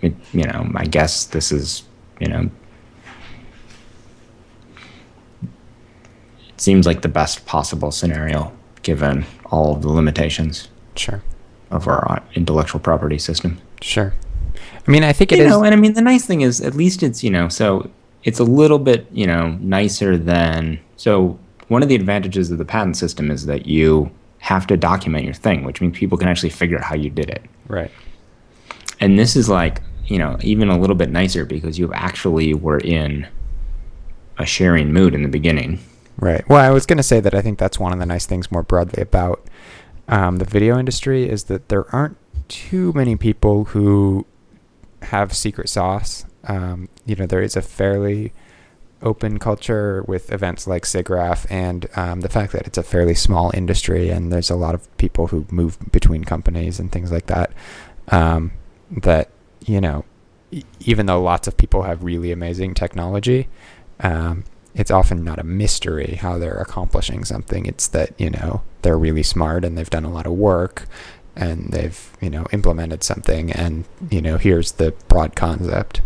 [0.00, 1.82] it, you know i guess this is
[2.20, 2.50] you know
[5.42, 11.22] it seems like the best possible scenario given all the limitations sure.
[11.70, 13.60] of our intellectual property system.
[13.80, 14.14] Sure.
[14.86, 15.50] I mean i think it you is.
[15.50, 17.90] know and i mean the nice thing is at least it's you know so
[18.22, 21.38] it's a little bit you know nicer than so
[21.72, 25.32] one of the advantages of the patent system is that you have to document your
[25.32, 27.42] thing, which means people can actually figure out how you did it.
[27.66, 27.90] Right.
[29.00, 32.78] And this is like, you know, even a little bit nicer because you actually were
[32.78, 33.26] in
[34.36, 35.78] a sharing mood in the beginning.
[36.18, 36.46] Right.
[36.46, 38.52] Well, I was going to say that I think that's one of the nice things
[38.52, 39.42] more broadly about
[40.08, 44.26] um, the video industry is that there aren't too many people who
[45.00, 46.26] have secret sauce.
[46.44, 48.34] Um, you know, there is a fairly
[49.02, 53.50] open culture with events like SIGGRAPH and um, the fact that it's a fairly small
[53.54, 57.52] industry and there's a lot of people who move between companies and things like that.
[58.08, 58.52] Um,
[58.90, 59.30] that,
[59.64, 60.04] you know,
[60.80, 63.48] even though lots of people have really amazing technology,
[64.00, 67.66] um, it's often not a mystery how they're accomplishing something.
[67.66, 70.86] It's that, you know, they're really smart and they've done a lot of work
[71.36, 76.00] and they've, you know, implemented something and, you know, here's the broad concept.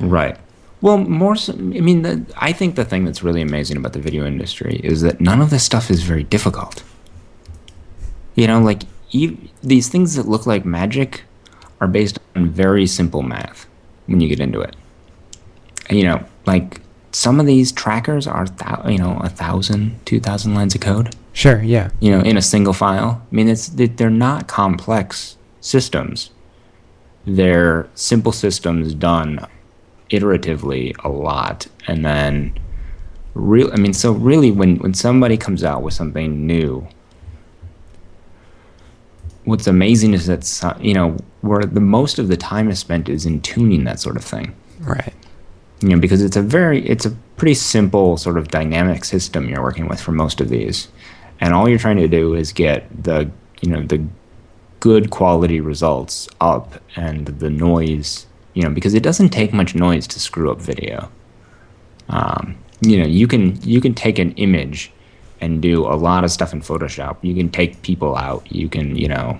[0.00, 0.36] Right.
[0.82, 1.36] Well, more.
[1.36, 4.80] So, I mean, the, I think the thing that's really amazing about the video industry
[4.84, 6.82] is that none of this stuff is very difficult.
[8.34, 11.24] You know, like e- these things that look like magic
[11.80, 13.66] are based on very simple math
[14.06, 14.76] when you get into it.
[15.88, 16.80] You know, like
[17.12, 21.16] some of these trackers are, th- you know, a thousand, two thousand lines of code.
[21.32, 21.62] Sure.
[21.62, 21.90] Yeah.
[22.00, 23.22] You know, in a single file.
[23.30, 26.30] I mean, it's they're not complex systems.
[27.26, 29.46] They're simple systems done
[30.10, 31.66] iteratively a lot.
[31.86, 32.58] And then
[33.34, 36.88] real i mean so really when when somebody comes out with something new
[39.46, 43.24] what's amazing is that you know where the most of the time is spent is
[43.24, 44.54] in tuning that sort of thing.
[44.80, 45.14] Right.
[45.80, 49.62] You know because it's a very it's a pretty simple sort of dynamic system you're
[49.62, 50.88] working with for most of these.
[51.40, 53.30] And all you're trying to do is get the
[53.62, 54.04] you know the
[54.80, 60.06] good quality results up and the noise you know, because it doesn't take much noise
[60.06, 61.12] to screw up video.
[62.08, 64.90] Um, you know, you can you can take an image
[65.42, 67.18] and do a lot of stuff in Photoshop.
[67.20, 68.50] You can take people out.
[68.50, 69.38] You can, you know,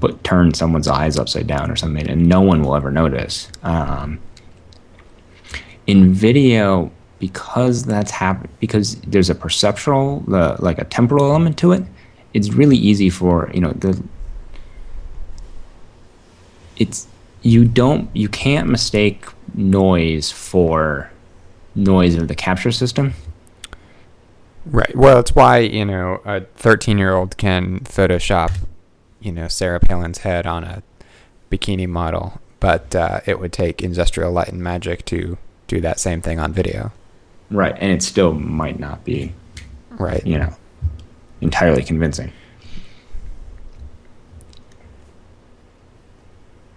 [0.00, 3.50] put turn someone's eyes upside down or something, and no one will ever notice.
[3.62, 4.18] Um,
[5.86, 11.72] in video, because that's happened, because there's a perceptual, uh, like a temporal element to
[11.72, 11.82] it,
[12.32, 14.02] it's really easy for you know the.
[16.78, 17.06] It's
[17.42, 21.10] you don't you can't mistake noise for
[21.74, 23.14] noise of the capture system.
[24.64, 24.94] Right.
[24.96, 28.52] Well, it's why you know a 13 year old can Photoshop,
[29.20, 30.82] you know, Sarah Palin's head on a
[31.50, 36.20] bikini model, but uh, it would take industrial light and magic to do that same
[36.22, 36.92] thing on video.
[37.50, 39.34] Right, and it still might not be,
[39.90, 40.26] Right.
[40.26, 40.54] you know,
[41.42, 42.32] entirely convincing.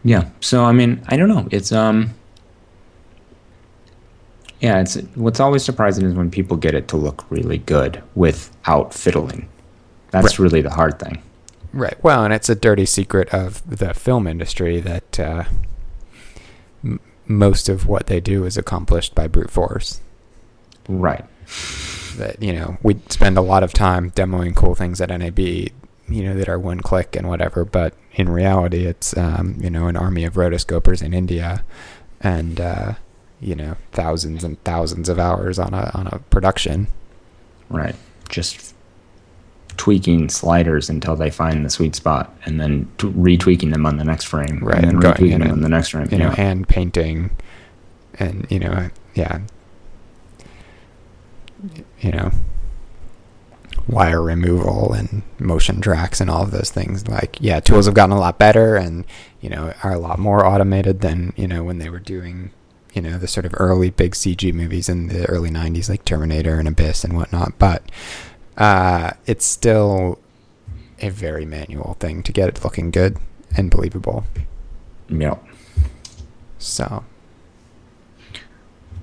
[0.06, 0.30] Yeah.
[0.40, 1.48] So I mean, I don't know.
[1.52, 2.12] It's um.
[4.62, 8.94] Yeah, it's what's always surprising is when people get it to look really good without
[8.94, 9.50] fiddling.
[10.12, 10.40] That's Right.
[10.40, 11.22] really the hard thing.
[11.74, 12.02] Right.
[12.04, 15.44] Well, and it's a dirty secret of the film industry that uh,
[16.84, 20.00] m- most of what they do is accomplished by brute force.
[20.88, 21.26] Right.
[22.18, 25.68] That you know, we spend a lot of time demoing cool things at NAB,
[26.08, 27.66] you know, that are one click and whatever.
[27.66, 31.64] But in reality, it's um, you know an army of rotoscopers in India,
[32.22, 32.94] and uh,
[33.40, 36.88] you know thousands and thousands of hours on a on a production.
[37.70, 37.96] Right.
[38.30, 38.76] Just
[39.78, 44.04] tweaking sliders until they find the sweet spot, and then t- retweaking them on the
[44.04, 46.08] next frame, Right, And going retweaking in them on the next frame.
[46.12, 46.36] You know, yeah.
[46.36, 47.32] hand painting,
[48.20, 49.40] and you know, yeah,
[52.00, 52.32] you know,
[53.88, 57.08] wire removal and motion tracks and all of those things.
[57.08, 59.06] Like, yeah, tools have gotten a lot better and,
[59.42, 62.52] you know, are a lot more automated than, you know, when they were doing,
[62.94, 66.60] you know, the sort of early big CG movies in the early 90s, like Terminator
[66.60, 67.60] and Abyss and whatnot.
[67.60, 67.84] But
[68.58, 70.20] uh, it's still
[71.02, 73.18] a very manual thing to get it looking good
[73.56, 74.26] and believable.
[75.10, 75.44] Yep.
[76.58, 77.04] So,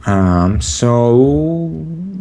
[0.07, 0.61] Um.
[0.61, 1.71] So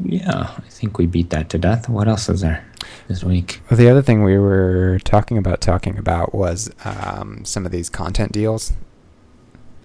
[0.04, 1.90] yeah, I think we beat that to death.
[1.90, 2.66] What else is there
[3.08, 3.62] this week?
[3.70, 7.90] Well, the other thing we were talking about talking about was um, some of these
[7.90, 8.74] content deals.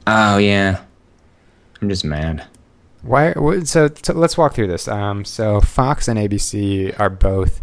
[0.06, 0.82] Oh yeah,
[1.80, 2.46] I'm just mad.
[3.02, 3.32] Why?
[3.64, 4.88] So, so let's walk through this.
[4.88, 7.60] Um, so Fox and ABC are both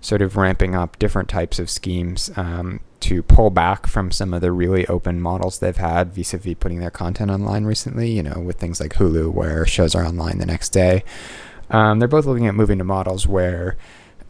[0.00, 4.40] sort of ramping up different types of schemes um, to pull back from some of
[4.40, 8.10] the really open models they've had vis-a-vis putting their content online recently.
[8.10, 11.04] You know, with things like Hulu, where shows are online the next day.
[11.70, 13.76] Um, they're both looking at moving to models where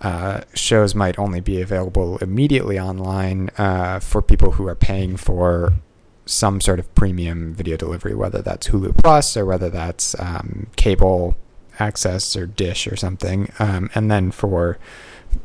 [0.00, 5.74] uh, shows might only be available immediately online uh, for people who are paying for
[6.24, 11.36] some sort of premium video delivery, whether that's Hulu Plus or whether that's um, cable
[11.80, 13.50] access or Dish or something.
[13.58, 14.78] Um, and then for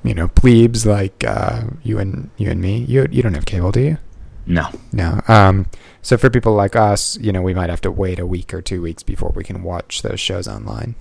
[0.03, 3.71] you know plebes like uh, you and you and me, you you don't have cable,
[3.71, 3.97] do you?
[4.45, 4.69] No.
[4.91, 5.21] No.
[5.27, 5.67] Um,
[6.01, 8.61] so for people like us, you know, we might have to wait a week or
[8.61, 10.95] two weeks before we can watch those shows online.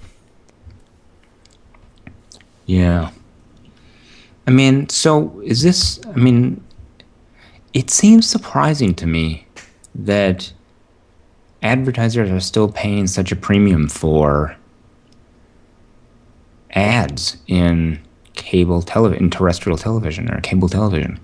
[2.67, 3.11] Yeah.
[4.47, 6.01] I mean, so is this?
[6.07, 6.63] I mean,
[7.73, 9.47] it seems surprising to me
[9.95, 10.53] that
[11.63, 14.57] advertisers are still paying such a premium for
[16.73, 18.01] ads in
[18.43, 21.19] cable television, terrestrial television or cable television.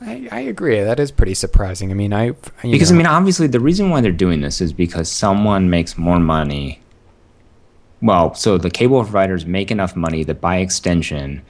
[0.00, 0.80] I, I agree.
[0.80, 1.90] That is pretty surprising.
[1.90, 4.72] I mean, I Because know, I mean, obviously, the reason why they're doing this is
[4.72, 6.80] because someone makes more money.
[8.00, 11.42] Well, so the cable providers make enough money that, by extension,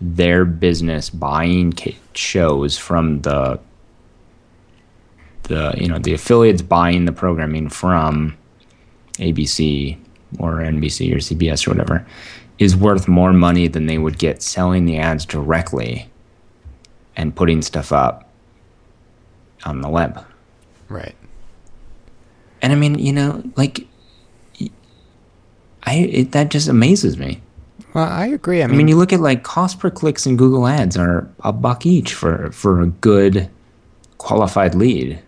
[0.00, 1.74] their business buying
[2.14, 3.60] shows from the
[5.44, 8.36] the you know the affiliates buying the programming from
[9.14, 9.98] ABC
[10.38, 12.06] or NBC or CBS or whatever
[12.58, 16.10] is worth more money than they would get selling the ads directly
[17.16, 18.28] and putting stuff up
[19.64, 20.24] on the web.
[20.88, 21.14] right.
[22.60, 23.86] And I mean, you know, like,
[25.84, 27.40] I it, that just amazes me.
[27.94, 28.60] Well, I agree.
[28.62, 31.30] I I mean, mean, you look at like cost per clicks in Google Ads are
[31.44, 33.48] a buck each for for a good
[34.18, 35.20] qualified lead.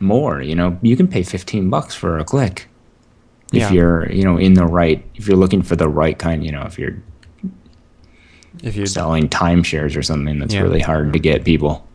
[0.00, 2.66] More, you know, you can pay fifteen bucks for a click
[3.52, 3.72] if Yeah.
[3.72, 5.04] you're, you know, in the right.
[5.14, 6.96] If you're looking for the right kind, you know, if you're
[8.62, 10.62] if you're selling timeshares or something that's Yeah.
[10.62, 11.86] really hard to get people.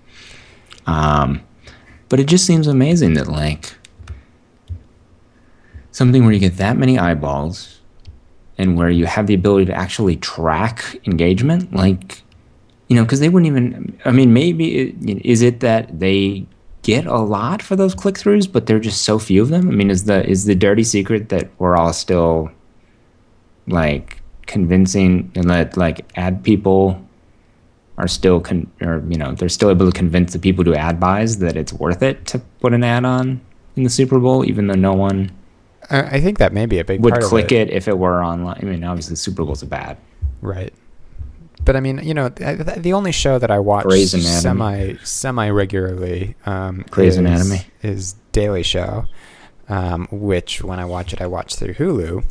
[0.85, 1.41] Um,
[2.07, 3.73] but it just seems amazing that like
[5.91, 7.79] something where you get that many eyeballs
[8.57, 12.21] and where you have the ability to actually track engagement, like
[12.87, 13.97] you know, because they wouldn't even.
[14.05, 14.95] I mean, maybe it,
[15.25, 16.45] is it that they
[16.83, 19.67] get a lot for those click throughs, but there are just so few of them.
[19.67, 22.51] I mean, is the is the dirty secret that we're all still
[23.67, 27.07] like convincing and that like ad people
[27.97, 30.99] are still con- or you know they're still able to convince the people to ad
[30.99, 33.39] buys that it's worth it to put an ad on
[33.75, 35.31] in the Super Bowl, even though no one
[35.89, 37.69] I think that may be a big would click it.
[37.69, 37.73] it.
[37.73, 38.59] if it were online.
[38.61, 39.97] I mean, obviously the Super Bowl's a bad.
[40.41, 40.73] Right.
[41.63, 43.85] But I mean, you know, th- th- the only show that I watch
[44.41, 47.65] semi semi regularly um, Grey's is, Anatomy.
[47.83, 49.05] is Daily Show,
[49.69, 52.23] um, which when I watch it, I watch through Hulu,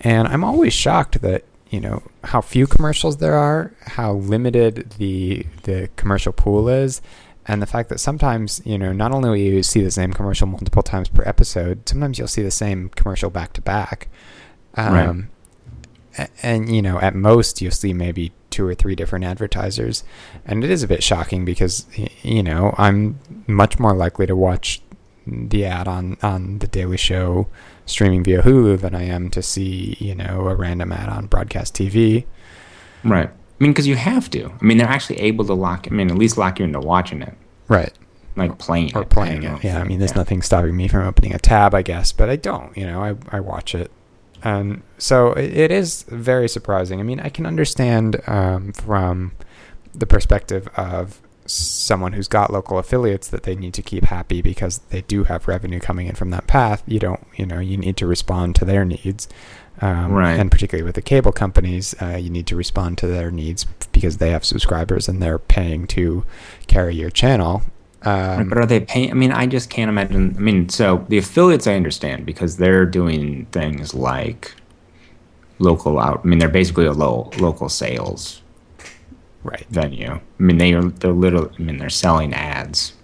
[0.00, 5.46] and I'm always shocked that you know how few commercials there are, how limited the
[5.64, 7.02] the commercial pool is,
[7.46, 10.46] and the fact that sometimes you know not only will you see the same commercial
[10.46, 14.08] multiple times per episode, sometimes you'll see the same commercial back to back.
[14.76, 15.06] Right.
[15.06, 15.28] Um,
[16.16, 20.04] a- and you know at most you'll see maybe two or three different advertisers
[20.46, 21.86] and it is a bit shocking because
[22.22, 24.80] you know i'm much more likely to watch
[25.26, 27.48] the ad on on the daily show
[27.86, 31.74] streaming via hulu than i am to see you know a random ad on broadcast
[31.74, 32.24] tv
[33.04, 33.28] Right.
[33.28, 34.52] I mean, because you have to.
[34.60, 35.88] I mean, they're actually able to lock.
[35.90, 37.34] I mean, at least lock you into watching it,
[37.68, 37.92] right
[38.36, 39.10] like playing or it.
[39.10, 42.12] playing it yeah i mean there's nothing stopping me from opening a tab i guess
[42.12, 43.90] but i don't you know i, I watch it
[44.44, 47.00] and so it, it is very surprising.
[47.00, 49.32] I mean i can understand um, from
[49.94, 54.78] the perspective of someone who's got local affiliates that they need to keep happy because
[54.90, 56.82] they do have revenue coming in from that path.
[56.86, 59.28] You don't you know you need to respond to their needs.
[59.80, 60.38] Um, Right.
[60.38, 64.18] and particularly with the cable companies uh, you need to respond to their needs because
[64.18, 66.24] they have subscribers and they're paying to
[66.66, 67.62] carry your channel
[68.04, 69.10] um, but are they paying?
[69.10, 70.34] I mean, I just can't imagine.
[70.36, 74.54] I mean, so the affiliates I understand because they're doing things like
[75.58, 76.20] local out.
[76.24, 78.42] I mean, they're basically a low, local sales
[79.44, 80.10] right venue.
[80.12, 81.50] I mean, they are they're literally.
[81.58, 82.94] I mean, they're selling ads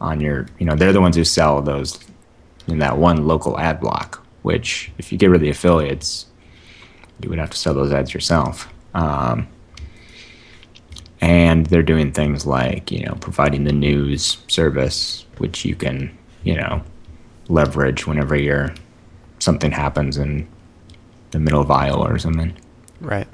[0.00, 0.46] on your.
[0.58, 1.98] You know, they're the ones who sell those
[2.66, 4.24] in that one local ad block.
[4.42, 6.26] Which, if you get rid of the affiliates,
[7.20, 8.72] you would have to sell those ads yourself.
[8.94, 9.46] Um,
[11.20, 16.56] and they're doing things like you know providing the news service which you can you
[16.56, 16.82] know
[17.48, 18.72] leverage whenever you're
[19.38, 20.46] something happens in
[21.30, 22.56] the middle of Iowa or something.
[23.00, 23.26] Right.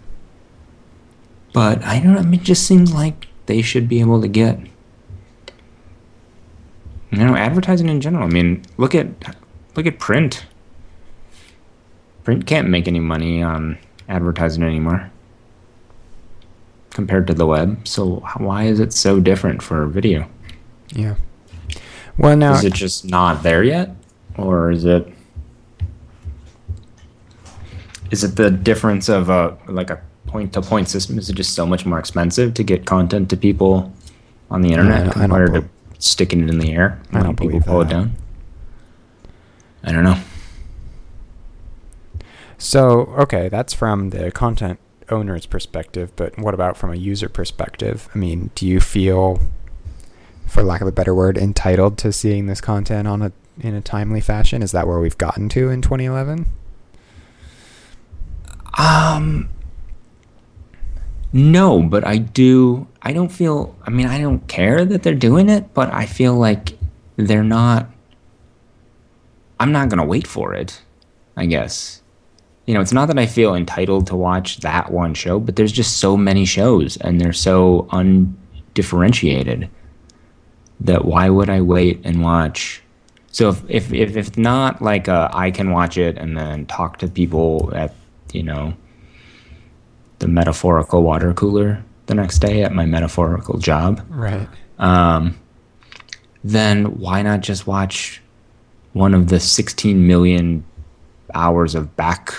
[1.53, 4.29] But I don't know I mean, it just seems like they should be able to
[4.29, 4.59] get
[7.11, 8.25] you know advertising in general.
[8.25, 9.09] I mean look at
[9.75, 10.47] look at print.
[12.25, 13.79] Print can't make any money on
[14.09, 15.11] advertising anymore
[16.97, 17.87] compared to the web.
[17.87, 20.27] So why is it so different for video?
[20.95, 21.17] Yeah.
[22.17, 23.91] Well, now is it just not there yet?
[24.39, 25.07] Or is it
[28.11, 31.19] is it the difference of a like a point to point system?
[31.19, 33.93] Is it just so much more expensive to get content to people
[34.51, 35.65] on the internet don't compared to
[35.99, 36.99] sticking it in the air?
[37.13, 38.13] I don't people pull it down?
[39.85, 40.19] I don't know.
[42.57, 44.81] So okay, that's from the content
[45.11, 48.09] owner's perspective, but what about from a user perspective?
[48.15, 49.41] I mean, do you feel,
[50.47, 53.81] for lack of a better word, entitled to seeing this content on a in a
[53.81, 54.63] timely fashion?
[54.63, 56.47] Is that where we've gotten to in 2011?
[58.79, 59.49] Um,
[61.33, 62.87] no, but I do.
[63.03, 63.77] I don't feel.
[63.85, 66.79] I mean, I don't care that they're doing it, but I feel like
[67.17, 67.91] they're not.
[69.59, 70.83] I'm not gonna wait for it.
[71.37, 72.03] I guess.
[72.67, 75.71] You know, it's not that I feel entitled to watch that one show, but there's
[75.73, 79.71] just so many shows, and they're so undifferentiated.
[80.81, 82.83] That why would I wait and watch?
[83.31, 86.99] So if if if, if not like uh, I can watch it and then talk
[86.99, 87.95] to people at
[88.33, 88.75] you know
[90.19, 94.49] the metaphorical water cooler the next day at my metaphorical job, Right.
[94.79, 95.37] um,
[96.45, 98.23] then why not just watch
[98.93, 100.65] one of the 16 million
[101.35, 102.33] hours of back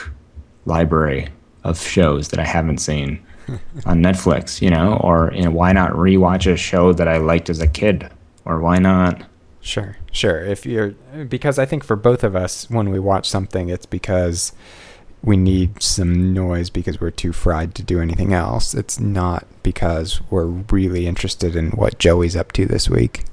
[0.68, 1.30] library
[1.64, 3.26] of shows that I haven't seen
[3.86, 4.98] on Netflix, you know?
[4.98, 8.10] Or you know, why not rewatch a show that I liked as a kid?
[8.46, 9.24] Or why not?
[9.62, 10.40] Sure, sure.
[10.40, 10.92] If you're
[11.28, 14.54] because I think for both of us, when we watch something, it's because
[15.24, 18.74] we need some noise because we're too fried to do anything else.
[18.74, 23.26] It's not because we're really interested in what Joey's up to this week.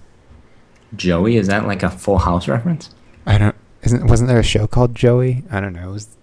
[0.96, 2.90] Joey, is that like a full house reference?
[3.26, 3.54] I don't.
[3.82, 5.44] Isn't wasn't there a show called Joey?
[5.50, 5.90] I don't know.
[5.90, 6.16] It was,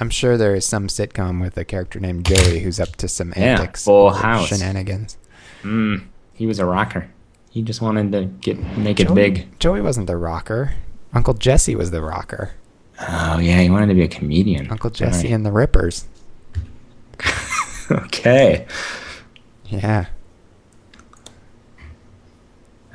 [0.00, 3.32] I'm sure there is some sitcom with a character named Joey who's up to some
[3.36, 4.46] Yeah, antics, Full House.
[4.48, 5.16] shenanigans.
[5.62, 7.08] Mm, he was a rocker.
[7.50, 9.48] He just wanted to get make it big.
[9.58, 10.74] Joey wasn't the rocker.
[11.12, 12.52] Uncle Jesse was the rocker.
[13.08, 14.70] Oh yeah, he wanted to be a comedian.
[14.70, 15.34] Uncle Jesse Right.
[15.34, 16.06] and the Rippers.
[17.90, 18.66] okay.
[19.66, 20.06] Yeah.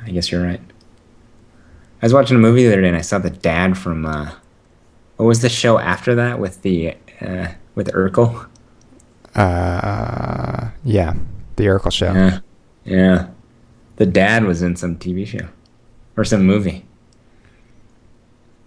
[0.06, 0.60] I guess you're right.
[2.02, 4.32] I was watching a movie the other day and I saw the dad from uh
[5.16, 8.48] what was the show after that with the uh with Urkel?
[9.34, 11.14] Uh, yeah,
[11.56, 12.12] the Urkel show.
[12.12, 12.38] Yeah.
[12.84, 13.28] Yeah.
[13.96, 15.48] The dad was in some TV show
[16.16, 16.84] or some movie.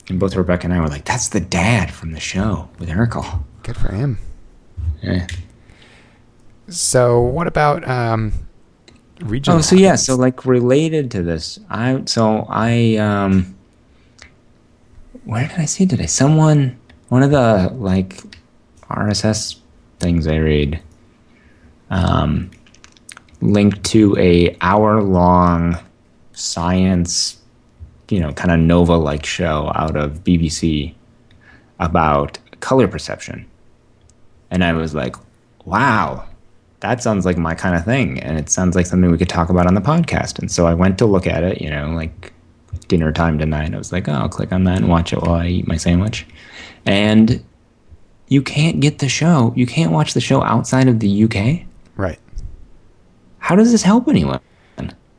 [0.10, 3.44] And both Rebecca and I were like, that's the dad from the show with Urkel.
[3.64, 4.20] Good for him.
[5.02, 5.28] Yeah.
[6.70, 8.32] So what about um,
[9.20, 9.60] regional?
[9.60, 13.57] Oh, so yeah, so like related to this, I so I um
[15.28, 16.08] where did I see today?
[16.08, 18.24] Someone one of the like
[18.90, 19.58] RSS
[20.00, 20.82] things I read
[21.90, 22.50] um
[23.42, 25.78] linked to a hour long
[26.32, 27.42] science,
[28.10, 30.94] you know, kind of Nova like show out of BBC
[31.80, 33.46] about color perception.
[34.50, 35.16] And I was like,
[35.66, 36.26] wow,
[36.80, 38.20] that sounds like my kind of thing.
[38.22, 40.40] And it sounds like something we could talk about on the podcast.
[40.40, 42.32] And so I went to look at it, you know, like
[42.88, 43.74] dinner time tonight.
[43.74, 45.78] I was like, oh, I'll click on that and watch it while I eat my
[45.78, 46.26] sandwich.
[46.86, 47.44] And
[48.28, 51.68] you can't get the show, you can't watch the show outside of the UK.
[51.96, 52.20] right.
[53.40, 54.42] How does this help anyone?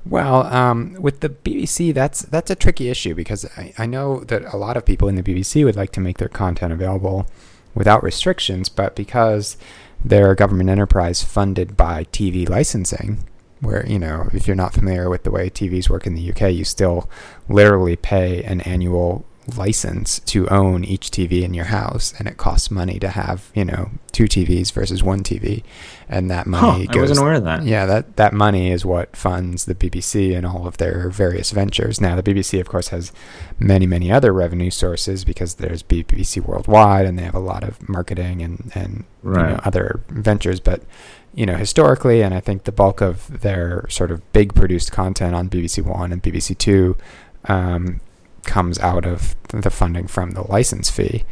[0.08, 4.42] Well, um, with the BBC, that's that's a tricky issue because I, I know that
[4.52, 7.26] a lot of people in the BBC would like to make their content available
[7.74, 9.58] without restrictions, but because
[10.02, 13.24] they're a government enterprise funded by TV licensing,
[13.60, 16.52] where you know if you're not familiar with the way TVs work in the UK,
[16.52, 17.08] you still
[17.48, 19.24] literally pay an annual
[19.56, 23.64] license to own each TV in your house, and it costs money to have you
[23.64, 25.62] know two TVs versus one TV,
[26.06, 27.62] and that Huh, money I wasn't aware of that.
[27.64, 31.98] yeah, that that money is what funds the BBC and all of their various ventures.
[31.98, 33.10] Now, the BBC, of course, has
[33.58, 37.88] many, many other revenue sources because there's BBC Worldwide, and they have a lot of
[37.88, 40.60] marketing and and you know, other ventures.
[40.60, 40.82] But
[41.38, 45.36] you know, historically, and I think the bulk of their sort of big produced content
[45.36, 46.96] on BBC One and BBC Two
[47.44, 48.00] um,
[48.42, 51.24] comes out of the funding from the license fee,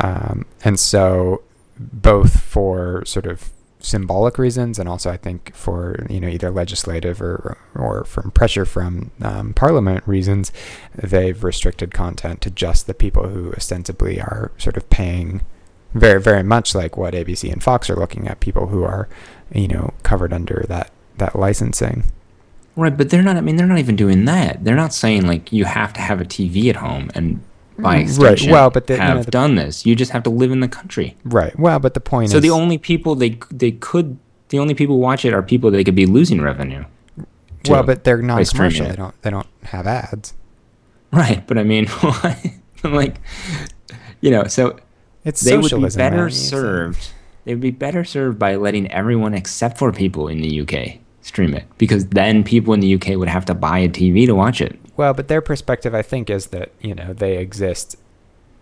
[0.00, 1.42] um, and so
[1.78, 7.20] both for sort of symbolic reasons and also I think for you know either legislative
[7.20, 10.52] or or from pressure from um, parliament reasons
[10.94, 15.42] they've restricted content to just the people who ostensibly are sort of paying
[15.94, 19.08] very very much like what ABC and Fox are looking at people who are
[19.52, 22.04] you know covered under that that licensing
[22.76, 23.36] Right, but they're not.
[23.36, 24.64] I mean, they're not even doing that.
[24.64, 27.40] They're not saying like you have to have a TV at home and
[27.78, 29.86] by Mm, right, extension well, but the- you have know, the- done this.
[29.86, 31.16] You just have to live in the country.
[31.24, 34.18] right well but the point So is the only people they they could
[34.48, 36.84] the only people who watch it are people they could be losing revenue.
[37.68, 40.34] well but they're by non-commercial they don't they don't have ads
[41.12, 41.86] Right, but I mean,
[42.82, 43.20] like,
[44.20, 44.76] you know, so
[45.24, 47.12] it's they would be better served.
[47.44, 51.54] They would be better served by letting everyone except for people in the UK stream
[51.54, 54.60] it, because then people in the UK would have to buy a TV to watch
[54.60, 54.78] it.
[54.96, 57.96] Well, but their perspective, I think, is that you know they exist.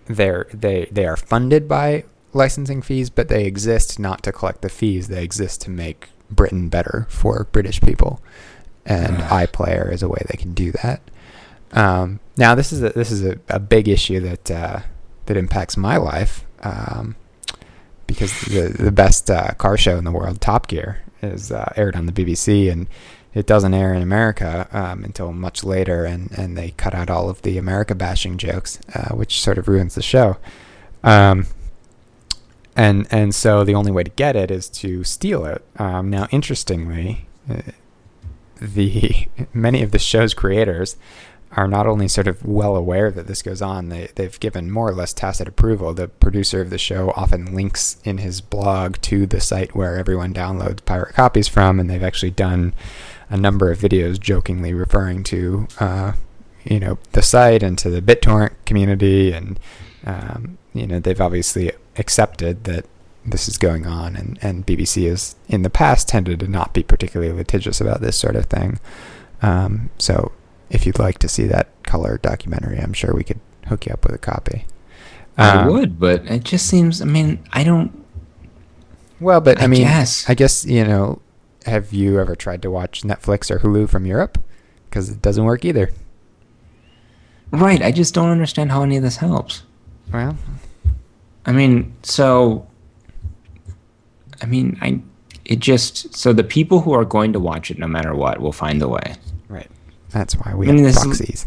[0.06, 4.68] They're they they are funded by licensing fees, but they exist not to collect the
[4.68, 5.08] fees.
[5.08, 8.22] They exist to make Britain better for British people,
[8.86, 11.02] and iPlayer is a way they can do that.
[11.72, 14.80] Um, now, this is a, this is a, a big issue that uh,
[15.26, 17.16] that impacts my life um,
[18.06, 21.96] because the the best uh, car show in the world, Top Gear, is uh, aired
[21.96, 22.86] on the BBC, and
[23.34, 27.30] it doesn't air in America um, until much later, and, and they cut out all
[27.30, 30.36] of the America bashing jokes, uh, which sort of ruins the show.
[31.02, 31.46] Um,
[32.76, 35.64] and and so the only way to get it is to steal it.
[35.76, 37.62] Um, now, interestingly, uh,
[38.60, 40.96] the many of the show's creators
[41.53, 44.88] are not only sort of well aware that this goes on, they, they've given more
[44.88, 45.92] or less tacit approval.
[45.92, 50.32] The producer of the show often links in his blog to the site where everyone
[50.32, 52.74] downloads pirate copies from, and they've actually done
[53.28, 56.12] a number of videos jokingly referring to, uh,
[56.64, 59.61] you know, the site and to the BitTorrent community, and
[60.07, 62.86] um, you know, they've obviously accepted that
[63.24, 66.82] this is going on, and, and BBC has in the past tended to not be
[66.82, 68.80] particularly litigious about this sort of thing.
[69.42, 70.32] Um, so
[70.72, 74.04] if you'd like to see that color documentary, I'm sure we could hook you up
[74.04, 74.66] with a copy.
[75.38, 77.00] I Um, would, but it just seems.
[77.00, 78.04] I mean, I don't.
[79.20, 80.28] Well, but I, I mean, guess.
[80.28, 81.20] I guess you know.
[81.66, 84.36] Have you ever tried to watch Netflix or Hulu from Europe?
[84.90, 85.90] Because it doesn't work either.
[87.52, 89.62] Right, I just don't understand how any of this helps.
[90.12, 90.36] Well,
[91.46, 92.66] I mean, so.
[94.42, 95.00] I mean, I.
[95.44, 98.52] It just so the people who are going to watch it, no matter what, will
[98.52, 99.14] find a way.
[99.48, 99.70] right.
[100.12, 101.46] That's why we I mean, have this is- proxies.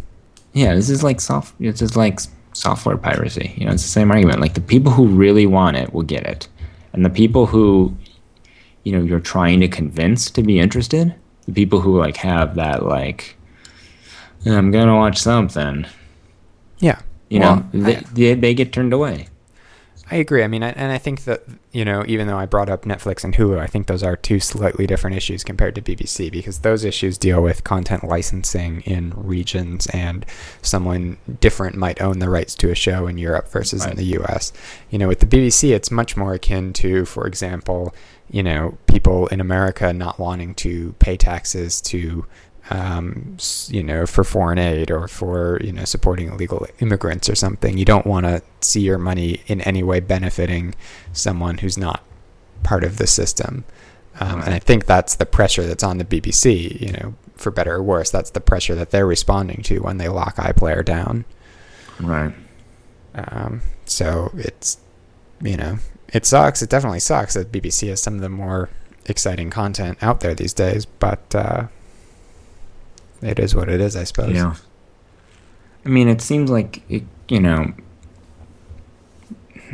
[0.54, 1.54] Yeah, this is like soft.
[1.60, 2.20] It's just like
[2.54, 3.54] software piracy.
[3.58, 4.40] You know, it's the same argument.
[4.40, 6.48] Like the people who really want it will get it,
[6.94, 7.94] and the people who,
[8.84, 11.14] you know, you're trying to convince to be interested,
[11.46, 13.36] the people who like have that like,
[14.46, 15.86] I'm gonna watch something.
[16.80, 17.00] Yeah.
[17.30, 19.28] You Well, know, they, I- they they get turned away.
[20.12, 20.44] I agree.
[20.44, 23.24] I mean, I, and I think that you know, even though I brought up Netflix
[23.24, 26.84] and Hulu, I think those are two slightly different issues compared to BBC because those
[26.86, 30.26] issues deal with content licensing in regions, and
[30.62, 33.92] someone different might own the rights to a show in Europe versus Right.
[33.92, 34.54] in the U.S.
[34.92, 37.94] You know, with the BBC, it's much more akin to, for example,
[38.30, 42.26] you know, people in America not wanting to pay taxes to
[42.70, 43.38] um,
[43.68, 47.78] you know, for foreign aid or for you know supporting illegal immigrants or something.
[47.78, 50.76] You don't want to see your money in any way benefiting
[51.14, 52.04] someone who's not
[52.64, 53.66] part of the system.
[54.20, 56.80] Um, and I think that's the pressure that's on the BBC.
[56.80, 60.08] You know, for better or worse, that's the pressure that they're responding to when they
[60.08, 61.26] lock iPlayer down.
[62.00, 62.34] Right.
[63.14, 64.78] Um, so it's,
[65.42, 65.78] you know,
[66.14, 66.62] it sucks.
[66.62, 68.70] It definitely sucks that BBC has some of the more
[69.06, 71.68] exciting content out there these days, but uh,
[73.26, 74.34] it is what it is, I suppose.
[74.36, 74.56] Yeah.
[75.86, 77.74] I mean, it seems like it, you know.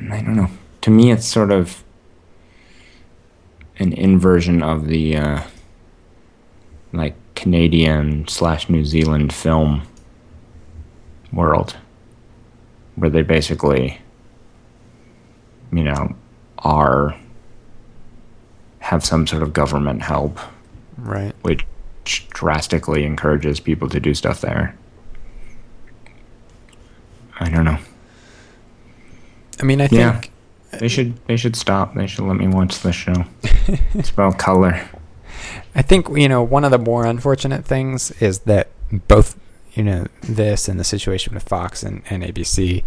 [0.10, 0.50] I don't know.
[0.82, 1.84] To me, it's sort of
[3.78, 5.42] an inversion of the uh,
[6.94, 9.84] like Canadian slash New Zealand film
[11.32, 11.78] world,
[12.96, 14.00] where they basically,
[15.72, 16.16] you know,
[16.60, 17.16] are
[18.80, 20.40] have some sort of government help
[20.98, 21.34] Right.
[21.44, 21.66] which
[22.06, 24.76] drastically encourages people to do stuff there.
[27.40, 27.78] I don't know.
[29.60, 30.14] I mean, I Yeah.
[30.20, 30.32] think
[30.80, 31.96] They should they should stop.
[31.96, 33.26] They should let me watch the show.
[33.94, 34.82] it's about color.
[35.76, 38.70] I think you know one of the more unfortunate things is that
[39.08, 39.38] both
[39.74, 42.84] you know this and the situation with Fox and, and ABC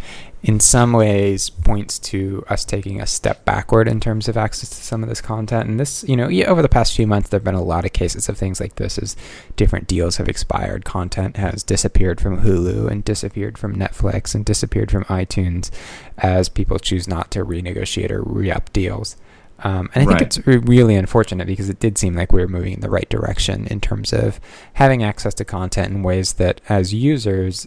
[0.47, 4.77] in some ways points to us taking a step backward in terms of access to
[4.77, 5.69] some of this content.
[5.71, 7.87] And this you know yeah, over the past few months there have been a lot
[7.87, 9.17] of cases of things like this as
[9.57, 10.85] different deals have expired.
[10.85, 15.71] Content has disappeared from Hulu and disappeared from Netflix and disappeared from iTunes
[16.19, 19.17] as people choose not to renegotiate or re-up deals.
[19.61, 20.23] Um, and I think Right.
[20.23, 23.09] it's re- really unfortunate because it did seem like we were moving in the right
[23.09, 24.41] direction in terms of
[24.75, 27.67] having access to content in ways that, as users,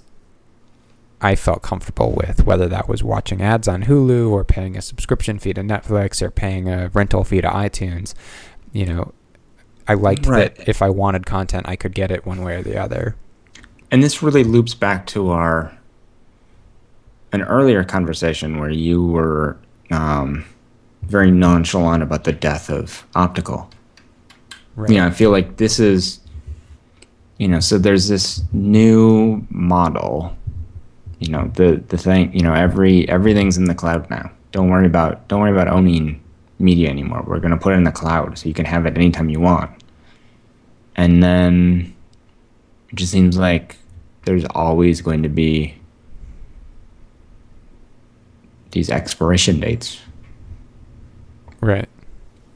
[1.21, 5.39] I felt comfortable with, whether that was watching ads on Hulu or paying a subscription
[5.39, 8.13] fee to Netflix or paying a rental fee to iTunes.
[8.71, 9.13] You know,
[9.87, 10.53] I liked Right.
[10.55, 13.15] that if I wanted content, I could get it one way or the other.
[13.89, 15.73] And this really loops back to our
[17.33, 19.57] an earlier conversation where you were
[19.91, 20.45] um,
[21.03, 23.69] very nonchalant about the death of optical.
[24.75, 24.91] Right.
[24.91, 26.19] Yeah, I feel like this is,
[27.37, 30.36] you know, so there's this new model.
[31.19, 34.31] You know, the the thing, you know, every everything's in the cloud now.
[34.51, 36.21] Don't worry about don't worry about owning
[36.59, 37.23] media anymore.
[37.27, 39.71] We're gonna put it in the cloud so you can have it anytime you want.
[40.95, 41.95] And then
[42.89, 43.77] it just seems like
[44.25, 45.75] there's always going to be
[48.71, 49.99] these expiration dates
[51.61, 51.87] Right.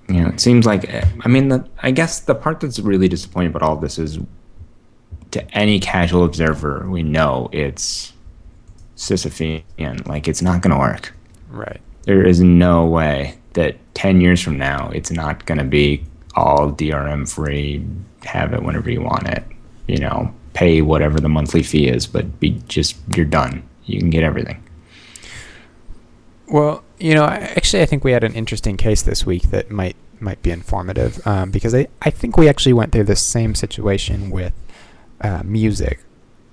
[0.10, 0.90] you know, it seems like
[1.24, 4.20] I mean, the, I guess the part that's really disappointing about all this is,
[5.32, 8.11] to any casual observer, we know it's
[9.02, 10.08] Sisyphean.
[10.08, 11.14] Like it's not going to work.
[11.50, 11.82] Right.
[12.04, 16.04] There is no way that ten years from now it's not going to be
[16.36, 17.86] all DRM free.
[18.24, 19.44] Have it whenever you want it.
[19.88, 23.68] You know, pay whatever the monthly fee is, but be just you're done.
[23.86, 24.64] You can get everything.
[26.48, 29.96] Well, you know, actually, I think we had an interesting case this week that might
[30.20, 34.30] might be informative um, because I, I think we actually went through this same situation
[34.30, 34.54] with
[35.22, 36.02] uh, music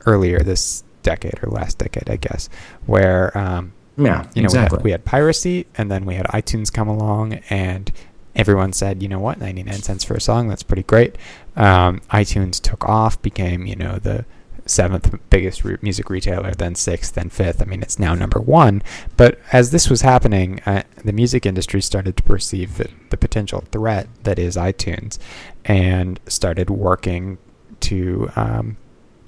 [0.07, 2.49] earlier this decade or last decade, I guess,
[2.87, 4.77] where um, Yeah, you know exactly.
[4.77, 7.91] we, had, we had piracy and then we had iTunes come along and
[8.37, 11.17] everyone said, you know what, 99 cents for a song, that's pretty great.
[11.57, 14.25] Um, iTunes took off, became, you know, the
[14.67, 17.63] seventh biggest re- music retailer, then sixth, then fifth.
[17.63, 18.83] I mean, it's now number one.
[19.17, 23.65] But as this was happening, uh, the music industry started to perceive the, the potential
[23.73, 25.19] threat that is iTunes
[25.65, 27.39] and started working
[27.81, 28.77] to um,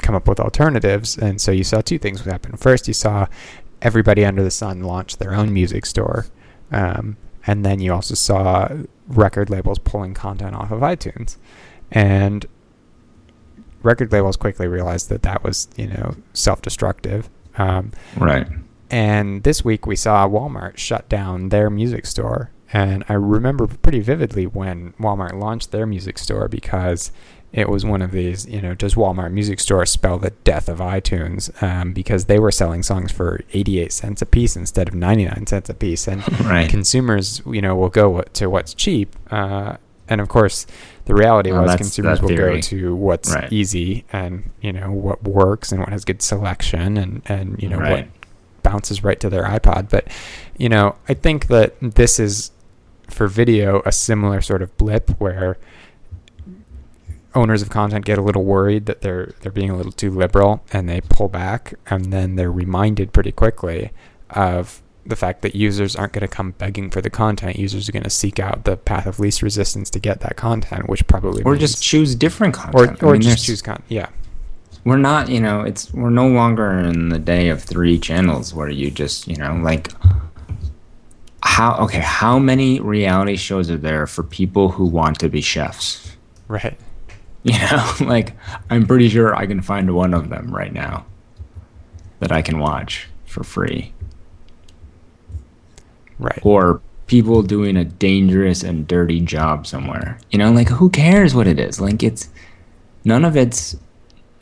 [0.02, 1.16] come up with alternatives.
[1.16, 2.56] And so you saw two things happen.
[2.56, 3.26] First, you saw
[3.82, 6.26] everybody under the sun launch their own music store.
[6.70, 8.68] Um, and then you also saw
[9.08, 11.36] record labels pulling content off of iTunes.
[11.90, 12.46] And
[13.82, 17.28] record labels quickly realized that that was, you know, self-destructive.
[17.58, 18.46] Um, right.
[18.90, 22.50] and this week we saw Walmart shut down their music store.
[22.72, 27.10] And I remember pretty vividly when Walmart launched their music store because
[27.52, 30.78] it was one of these, you know, does Walmart music store spell the death of
[30.78, 31.50] iTunes?
[31.62, 35.68] Um, because they were selling songs for 88 cents a piece instead of 99 cents
[35.68, 36.06] a piece.
[36.06, 36.68] And Right.
[36.70, 39.16] consumers, you know, will go to what's cheap.
[39.32, 39.76] Uh,
[40.08, 40.66] and of course,
[41.06, 43.52] the reality Well, was consumers will go to what's Right.
[43.52, 47.78] easy and, you know, what works and what has good selection and, and you know,
[47.78, 47.90] Right.
[47.90, 48.06] what
[48.62, 49.88] bounces right to their iPod.
[49.90, 50.06] But
[50.56, 52.50] you know, I think that this is
[53.08, 55.56] for video a similar sort of blip where
[57.34, 60.62] owners of content get a little worried that they're they're being a little too liberal
[60.72, 63.90] and they pull back and then they're reminded pretty quickly
[64.30, 67.58] of the fact that users aren't going to come begging for the content.
[67.58, 70.88] Users are going to seek out the path of least resistance to get that content
[70.88, 73.02] which probably or means, just choose different or, content.
[73.02, 74.08] I or mean, just choose content yeah.
[74.84, 78.68] We're not you know it's we're no longer in the day of three channels where
[78.68, 79.88] you just you know like
[81.42, 86.16] how okay how many reality shows are there for people who want to be chefs?
[86.48, 86.76] Right
[87.42, 88.36] you know like
[88.68, 91.04] i'm pretty sure i can find one of them right now
[92.18, 93.92] that i can watch for free.
[96.18, 96.40] Right.
[96.42, 100.18] Or people doing a dangerous and dirty job somewhere.
[100.30, 101.80] You know like who cares what it is?
[101.80, 102.28] Like it's
[103.04, 103.76] none of it's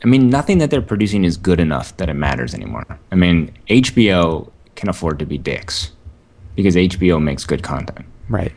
[0.03, 2.85] I mean, nothing that they're producing is good enough that it matters anymore.
[3.11, 5.91] I mean, HBO can afford to be dicks
[6.55, 8.05] because HBO makes good content.
[8.27, 8.53] right.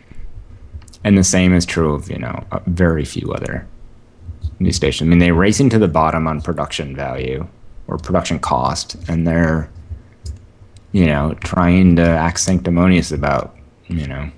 [1.04, 3.66] And the same is true of, you know, uh, very few other
[4.62, 5.06] news stations.
[5.06, 7.46] I mean, they're racing to the bottom on production value
[7.86, 9.70] or production cost, and they're,
[10.92, 13.56] you know, trying to act sanctimonious about,
[13.88, 14.30] you know,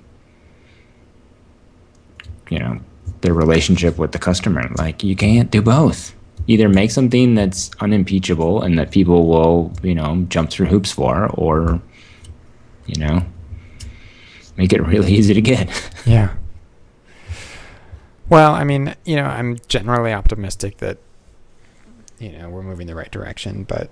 [2.49, 2.79] you know,
[3.21, 4.69] their relationship with the customer.
[4.77, 6.13] Like, you can't do both.
[6.47, 11.27] Either make something that's unimpeachable and that people will, you know, jump through hoops for,
[11.33, 11.81] or,
[12.85, 13.25] you know,
[14.57, 15.69] make it really easy to get.
[16.05, 16.35] Yeah.
[18.29, 20.97] Well, I mean, you know, I'm generally optimistic that
[22.19, 23.89] you know we're moving the right direction, but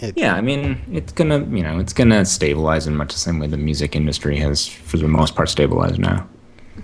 [0.00, 3.38] it, Yeah, I mean, it's gonna, you know, it's gonna stabilize in much the same
[3.38, 6.28] way the music industry has, for the most part, stabilized now.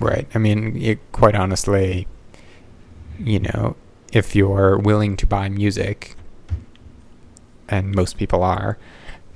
[0.01, 0.29] right.
[0.35, 2.07] I mean, it, quite honestly,
[3.19, 3.77] you know,
[4.13, 6.15] if you're willing to buy music,
[7.69, 8.79] and most people are,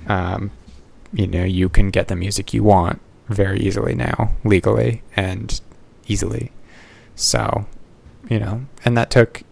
[0.07, 0.51] um,
[1.11, 5.59] you know, you can get the music you want very easily now, legally and
[6.07, 6.51] easily.
[7.15, 7.65] So,
[8.29, 9.43] you know, and that took.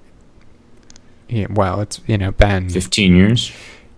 [1.29, 3.51] Yeah, well, it's you know been Fifteen years.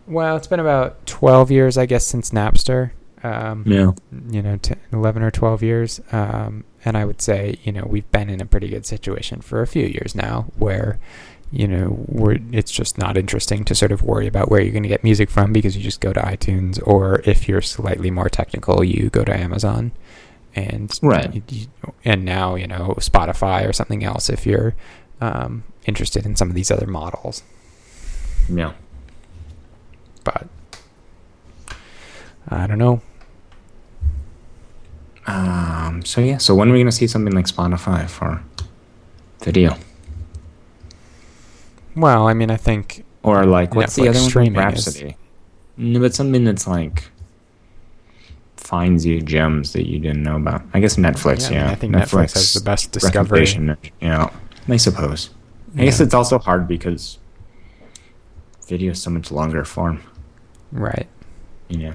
[0.05, 2.91] well, it's been about twelve years, I guess, since Napster.
[3.23, 3.91] Um, Yeah.
[4.31, 6.01] you know, t- 11 or 12 years.
[6.11, 9.61] Um, and I would say, you know, we've been in a pretty good situation for
[9.61, 10.99] a few years now where,
[11.49, 14.83] you know, we're, it's just not interesting to sort of worry about where you're going
[14.83, 18.27] to get music from because you just go to iTunes or if you're slightly more
[18.27, 19.93] technical, you go to Amazon.
[20.55, 21.33] And Right.
[21.33, 21.67] you- you-
[22.05, 24.75] and now, you know, Spotify or something else if you're
[25.21, 27.43] um, interested in some of these other models.
[28.49, 28.73] Yeah.
[30.23, 30.47] But
[32.49, 33.01] I don't know.
[35.25, 36.03] Um.
[36.05, 36.37] So yeah.
[36.37, 38.43] So when are we gonna see something like Spotify for
[39.41, 39.77] video,
[41.95, 44.29] Well, I mean, I think or like what's Netflix the other one?
[44.29, 45.17] streaming is- Rhapsody.
[45.77, 47.05] No, but something that's like
[48.63, 50.63] finds you gems that you didn't know about.
[50.73, 51.41] I guess Netflix.
[51.41, 51.71] Yeah, I Yeah.
[51.71, 53.45] I think Netflix has the best discovery.
[53.47, 54.31] You know,
[54.69, 55.29] I suppose.
[55.77, 57.17] I guess it's also hard because
[58.67, 60.01] video is so much longer form.
[60.71, 61.07] right,
[61.67, 61.93] You know,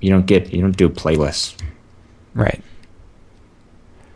[0.00, 1.54] you don't get you don't do playlists.
[2.34, 2.62] right.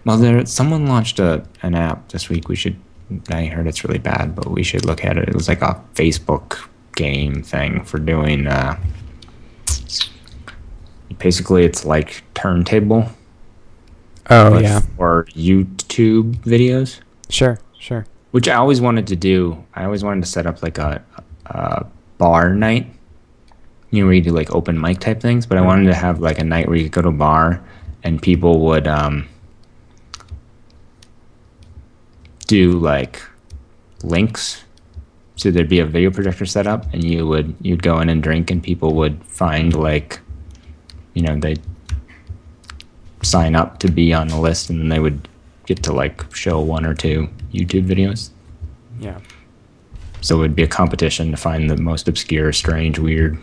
[0.05, 2.49] Well, there someone launched a an app this week.
[2.49, 2.77] We should.
[3.31, 5.29] I heard it's really bad, but we should look at it.
[5.29, 6.59] It was like a Facebook
[6.97, 8.47] game thing for doing.
[8.49, 8.77] Uh,
[11.19, 13.09] basically, it's like turntable,
[14.31, 18.07] Oh yeah, for YouTube videos, sure, sure.
[18.31, 19.65] which I always wanted to do.
[19.75, 21.03] I always wanted to set up like a,
[21.47, 21.87] a
[22.19, 22.87] bar night.
[23.91, 26.21] You know, where you do like open mic type things, but I wanted to have
[26.21, 27.63] like a night where you could go to a bar
[28.03, 29.29] and people would um,
[32.47, 33.23] do like
[34.03, 34.65] links.
[35.37, 38.23] So there'd be a video projector set up, and you would you'd go in and
[38.23, 40.21] drink, and people would find like,
[41.15, 41.57] you know, they
[43.23, 45.29] sign up to be on the list, and then they would
[45.67, 48.31] get to like show one or two YouTube videos.
[49.01, 49.21] Yeah,
[50.21, 53.39] So it would be a competition to find the most obscure, strange, weird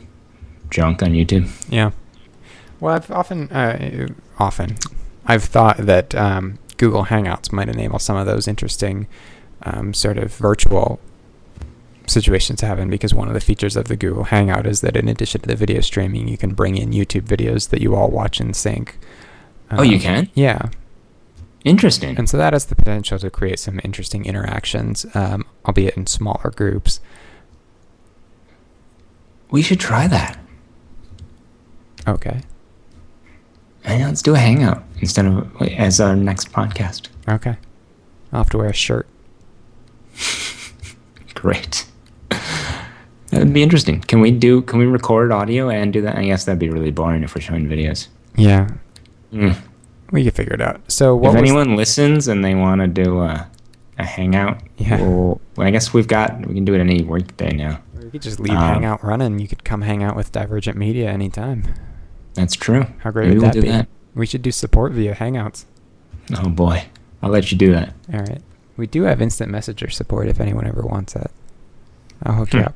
[0.70, 1.50] junk on YouTube.
[1.70, 1.92] yeah.
[2.80, 4.08] Well, I've often, uh,
[4.38, 4.78] often,
[5.26, 9.08] I've thought that um, Google Hangouts might enable some of those interesting
[9.64, 11.02] um, sort of virtual
[12.10, 15.08] situations to happen because one of the features of the Google Hangout is that in
[15.08, 18.40] addition to the video streaming, you can bring in YouTube videos that you all watch
[18.42, 18.98] in sync.
[19.72, 20.30] oh, you Um, can?
[20.34, 20.70] Yeah,
[21.66, 22.18] Interesting.
[22.18, 26.52] And so that has the potential to create some interesting interactions, um, albeit in smaller
[26.56, 27.02] groups.
[29.52, 30.40] we should try that.
[32.08, 32.42] Okay.
[33.84, 37.08] And let's do a hangout instead of as our next podcast.
[37.28, 37.58] Okay.
[38.32, 39.08] I'll have to wear a shirt.
[41.34, 41.86] Great.
[43.30, 44.02] That'd be interesting.
[44.02, 44.62] Can we do?
[44.64, 46.18] Can we record audio and do that?
[46.18, 48.08] I guess that'd be really boring if we're showing videos.
[48.36, 48.70] Yeah,
[49.34, 49.56] Mm.
[50.12, 50.82] we could figure it out.
[50.92, 53.48] So what if anyone listens and they want to do a,
[54.00, 55.02] a hangout, Yeah.
[55.02, 57.80] well, well, I guess we've got we can do it any workday now.
[58.02, 59.38] you could just leave um, Hangout running.
[59.40, 61.64] You could come hang out with Divergent Media anytime.
[62.34, 62.86] That's true.
[63.00, 63.68] How great Maybe would we'll that do be?
[63.70, 63.88] that.
[64.16, 65.66] We should do support via Hangouts.
[66.36, 66.86] Oh boy,
[67.22, 67.94] I'll let you do that.
[68.12, 68.42] All right.
[68.78, 71.30] We do have instant messenger support if anyone ever wants that.
[72.24, 72.66] I'll hook you Hmm.
[72.68, 72.76] up.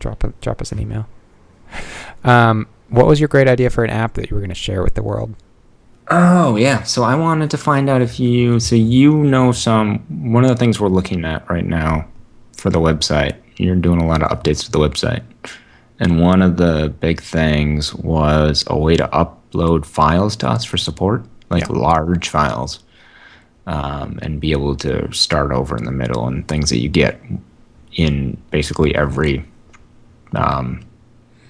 [0.00, 1.06] Drop a, drop us an email.
[2.24, 4.82] Um, what was your great idea for an app that you were going to share
[4.82, 5.34] with the world?
[6.08, 6.82] Oh yeah.
[6.82, 9.98] So I wanted to find out if you so you know some
[10.32, 12.08] one of the things we're looking at right now
[12.56, 13.36] for the website.
[13.58, 15.22] You're doing a lot of updates to the website.
[16.00, 20.78] And one of the big things was a way to upload files to us for
[20.78, 21.76] support, like Yeah.
[21.76, 22.80] large files,
[23.66, 27.20] um, and be able to start over in the middle and things that you get
[27.94, 29.44] in basically every
[30.34, 30.84] um,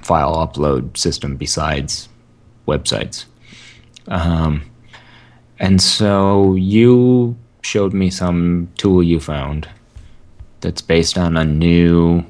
[0.03, 2.09] file upload system besides
[2.66, 3.26] websites.
[4.09, 4.62] Um,
[5.59, 9.68] and so you showed me some tool you found
[10.61, 12.24] that's based on a new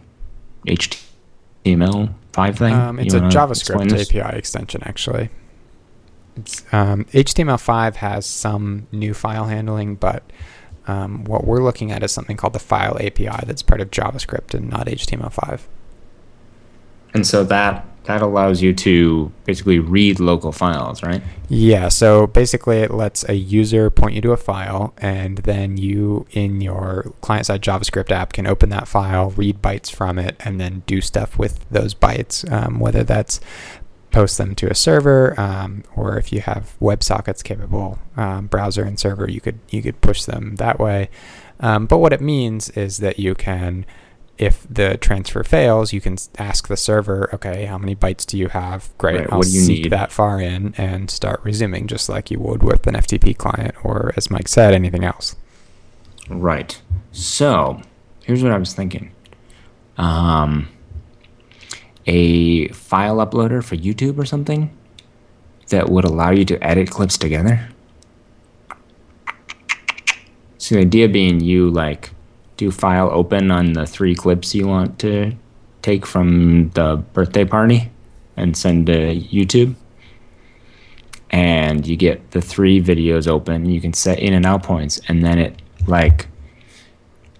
[0.66, 2.74] HTML5 thing.
[2.74, 3.92] Um, it's You a JavaScript?
[3.92, 5.30] API extension, actually.
[6.36, 10.22] It's, um, HTML5 has some new file handling, but
[10.86, 14.54] um, what we're looking at is something called the File API that's part of JavaScript
[14.54, 15.60] and not HTML5.
[17.14, 21.22] And so that that allows you to basically read local files, right?
[21.48, 26.26] Yeah, so basically it lets a user point you to a file, and then you,
[26.30, 30.60] in your client side JavaScript app, can open that file, read bytes from it, and
[30.60, 33.38] then do stuff with those bytes, um, whether that's
[34.10, 38.98] post them to a server, um, or if you have WebSockets capable um, browser and
[38.98, 41.10] server, you could you could push them that way.
[41.60, 43.86] Um, but what it means is that you can
[44.40, 48.48] if the transfer fails, you can ask the server, okay, how many bytes do you
[48.48, 48.88] have?
[48.96, 49.92] Great, Right, I'll what do you seek need?
[49.92, 54.12] that far in and start resuming, just like you would with an FTP client or,
[54.16, 55.36] as Mike said, anything else.
[56.28, 56.80] Right.
[57.12, 57.82] So
[58.24, 59.12] here's what I was thinking.
[59.98, 60.68] Um,
[62.06, 64.74] a file uploader for YouTube or something
[65.68, 67.68] that would allow you to edit clips together.
[70.58, 72.10] So the idea being you like
[72.60, 75.32] do file open on the three clips you want to
[75.80, 77.90] take from the birthday party
[78.36, 79.74] and send to YouTube.
[81.30, 83.70] And you get the three videos open.
[83.70, 86.28] You can set in and out points, and then it like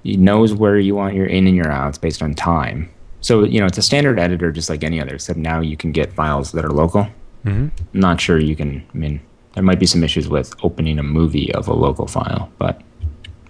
[0.04, 2.88] it knows where you want your in and your outs based on time.
[3.20, 5.92] So you know it's a standard editor just like any other, except now you can
[5.92, 7.08] get files that are local.
[7.44, 7.68] Mm-hmm.
[7.94, 8.86] I'm not sure you can.
[8.94, 9.20] I mean,
[9.54, 12.80] there might be some issues with opening a movie of a local file, but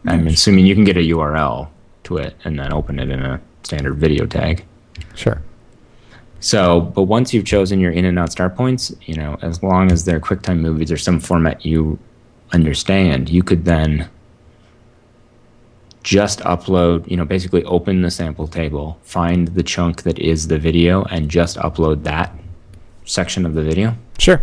[0.07, 1.69] I'm assuming you can get a URL
[2.05, 4.65] to it and then open it in a standard video tag.
[5.15, 5.43] Sure.
[6.41, 9.93] So, but once you've chosen your in and out start points, you know, as long
[9.93, 11.99] as they're QuickTime movies or some format you
[12.53, 14.09] understand, you could then
[16.03, 20.59] just upload, you know, basically open the sample table, find the chunk that is the
[20.59, 22.35] video, and just upload that
[23.05, 23.95] section of the video.
[24.19, 24.43] Sure.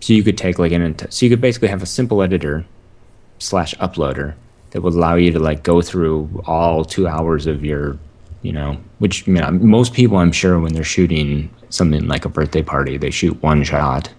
[0.00, 2.66] So you could take like an, so you could basically have a simple editor
[3.44, 4.34] slash uploader
[4.70, 7.96] that would allow you to like go through all two hours of your,
[8.42, 12.28] you know, which you know, most people I'm sure when they're shooting something like a
[12.28, 14.10] birthday party, they shoot one shot,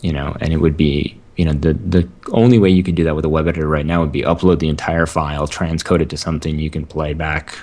[0.00, 3.04] you know, and it would be, you know, the the only way you could do
[3.04, 6.10] that with a web editor right now would be upload the entire file, transcode it
[6.10, 7.56] to something you can play back,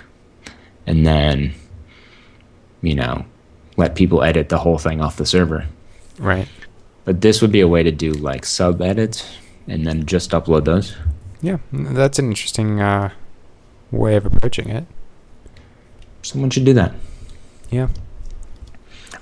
[0.88, 1.54] and then,
[2.82, 3.26] you know,
[3.76, 5.66] let people edit the whole thing off the server.
[6.18, 6.48] Right.
[7.04, 9.26] But this would be a way to do like sub edits
[9.68, 10.95] and then just upload those.
[11.41, 13.12] Yeah, that's an interesting uh,
[13.91, 14.86] way of approaching it.
[16.22, 16.93] Someone should do that.
[17.70, 17.88] Yeah.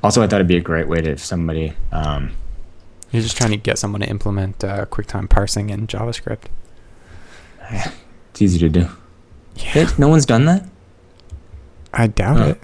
[0.03, 2.31] Also, I thought it'd be a great way to if somebody, um,
[3.11, 6.45] You're just trying to get someone to implement uh, QuickTime parsing in JavaScript.
[7.69, 8.87] it's easy to do.
[9.55, 9.89] Yeah.
[9.97, 10.65] No one's done that.
[11.93, 12.45] I doubt Huh.
[12.45, 12.61] it.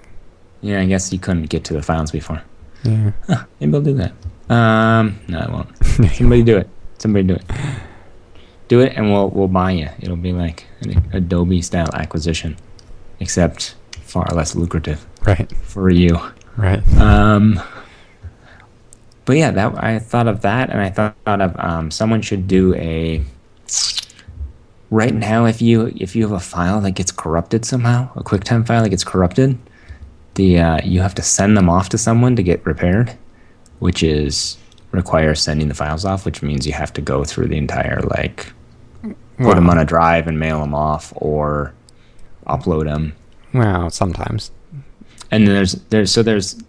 [0.62, 2.42] Yeah, I guess you couldn't get to the files before.
[2.84, 3.12] Yeah.
[3.26, 4.12] Huh, maybe I'll do that.
[4.52, 5.84] Um, no, I won't.
[6.14, 6.68] Somebody do it.
[7.04, 7.44] Somebody do it.
[8.68, 9.90] Do it, and we'll we'll buy you.
[10.00, 12.56] It'll be like an Adobe style acquisition,
[13.20, 15.54] except far less lucrative right.
[15.58, 16.18] for you.
[16.56, 16.82] Right.
[16.98, 17.60] Um,
[19.26, 22.74] but yeah, that I thought of that, and I thought of um, someone should do
[22.76, 23.22] a.
[24.88, 28.66] Right now, if you if you have a file that gets corrupted somehow, a QuickTime
[28.66, 29.58] file that gets corrupted,
[30.36, 33.14] the uh, you have to send them off to someone to get repaired,
[33.80, 34.56] which is
[34.94, 38.52] requires sending the files off, which means you have to go through the entire like
[39.38, 41.74] put them on a drive and mail them off or
[42.46, 43.14] upload them.
[43.52, 44.50] Well, sometimes.
[45.30, 46.62] And then there's there's so there's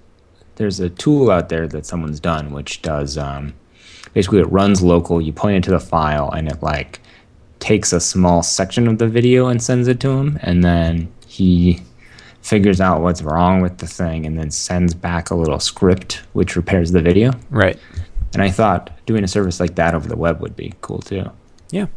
[0.56, 3.54] there's a tool out there that someone's done which does um,
[4.14, 5.22] basically it runs local.
[5.22, 7.00] You point it to the file and it like
[7.60, 11.82] takes a small section of the video and sends it to him, and then he
[12.42, 16.56] figures out what's wrong with the thing and then sends back a little script which
[16.56, 17.32] repairs the video.
[17.50, 17.80] Right.
[18.34, 21.30] And I thought doing a service like that over the web would be cool too.
[21.72, 21.88] Yeah.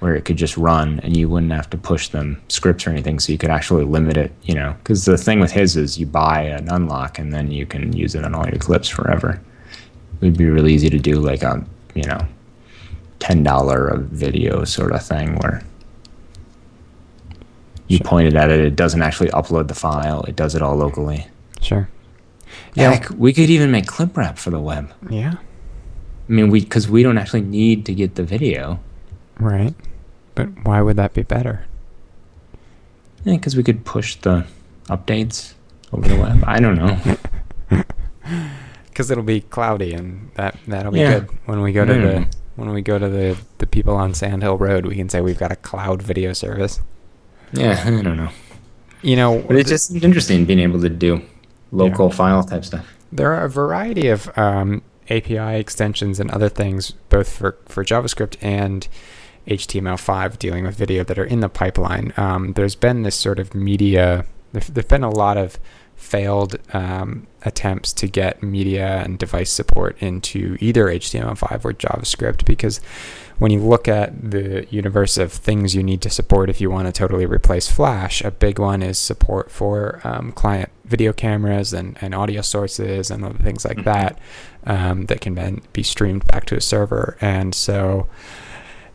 [0.00, 3.18] Where it could just run and you wouldn't have to push them scripts or anything,
[3.20, 4.74] so you could actually limit it, you know.
[4.78, 8.14] Because the thing with his is you buy an unlock and then you can use
[8.14, 9.40] it on all your clips forever.
[10.20, 11.64] It would be really easy to do like a,
[11.94, 12.20] you know,
[13.20, 15.62] $10 a video sort of thing where
[17.88, 18.06] you Sure.
[18.06, 21.26] point it at it, it doesn't actually upload the file, it does it all locally.
[21.60, 21.88] Sure.
[22.74, 22.92] Yeah.
[22.92, 24.92] Heck, we could even make ClipWrap for the web.
[25.08, 25.34] Yeah.
[26.28, 28.80] I mean, we because we don't actually need to get the video.
[29.38, 29.74] Right.
[30.34, 31.66] But why would that be better?
[33.24, 34.44] Yeah, because we could push the
[34.88, 35.54] updates
[35.92, 36.42] over the web.
[36.46, 36.98] I don't know.
[38.86, 41.18] Because it'll be cloudy, and that that'll be Yeah.
[41.20, 42.02] good when we go to Mm.
[42.02, 44.86] the when we go to the the people on Sand Hill Road.
[44.86, 46.80] We can say we've got a cloud video service.
[47.52, 48.28] Yeah, I don't know.
[49.02, 51.22] You know, But it just seems interesting being able to do
[51.74, 52.94] local file type stuff.
[53.12, 58.36] there are a variety of um, API extensions and other things, both for, for JavaScript
[58.40, 58.88] and
[59.46, 62.12] HTML5 dealing with video that are in the pipeline.
[62.16, 65.58] Um, there's been this sort of media, there've, there've been a lot of
[65.96, 72.80] failed um, attempts to get media and device support into either HTML5 or JavaScript because
[73.38, 76.86] when you look at the universe of things you need to support if you want
[76.86, 81.98] to totally replace Flash, a big one is support for um, client video cameras and,
[82.00, 83.84] and audio sources and other things like Mhm.
[83.84, 84.18] that
[84.66, 87.16] um, that can then be streamed back to a server.
[87.20, 88.06] And so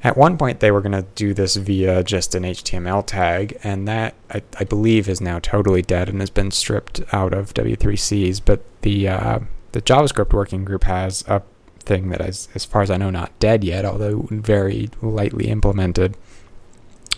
[0.03, 3.87] at one point they were going to do this via just an HTML tag, and
[3.87, 8.39] that I, I believe is now totally dead and has been stripped out of W3Cs.
[8.43, 9.39] But the uh,
[9.73, 11.41] the JavaScript working group has a
[11.83, 16.15] thing that is, as far as I know, not dead yet, although very lightly implemented.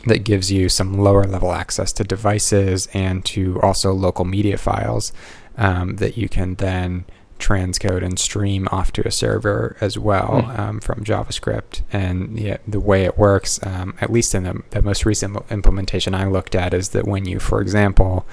[0.07, 5.13] That gives you some lower level access to devices and to also local media files
[5.57, 7.05] um, that you can then
[7.37, 10.59] transcode and stream off to a server as well Hmm.
[10.59, 11.81] um, from JavaScript.
[11.91, 16.15] And yeah, the way it works, um, at least in the, the most recent implementation
[16.15, 18.25] I looked at, is that when you, for example,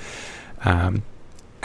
[0.65, 1.03] um,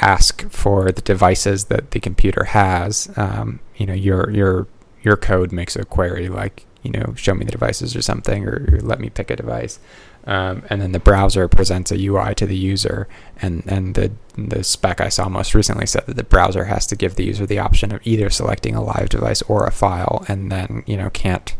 [0.04, 4.68] ask for the devices that the computer has, um, you know, your your
[5.02, 8.68] your code makes a query like, you know, show me the devices or something, or,
[8.72, 9.80] or let me pick a device.
[10.26, 13.08] Um, and then the browser presents a UI to the user,
[13.42, 16.96] and, and the the spec I saw most recently said that the browser has to
[16.96, 20.52] give the user the option of either selecting a live device or a file, and
[20.52, 21.56] then you know can't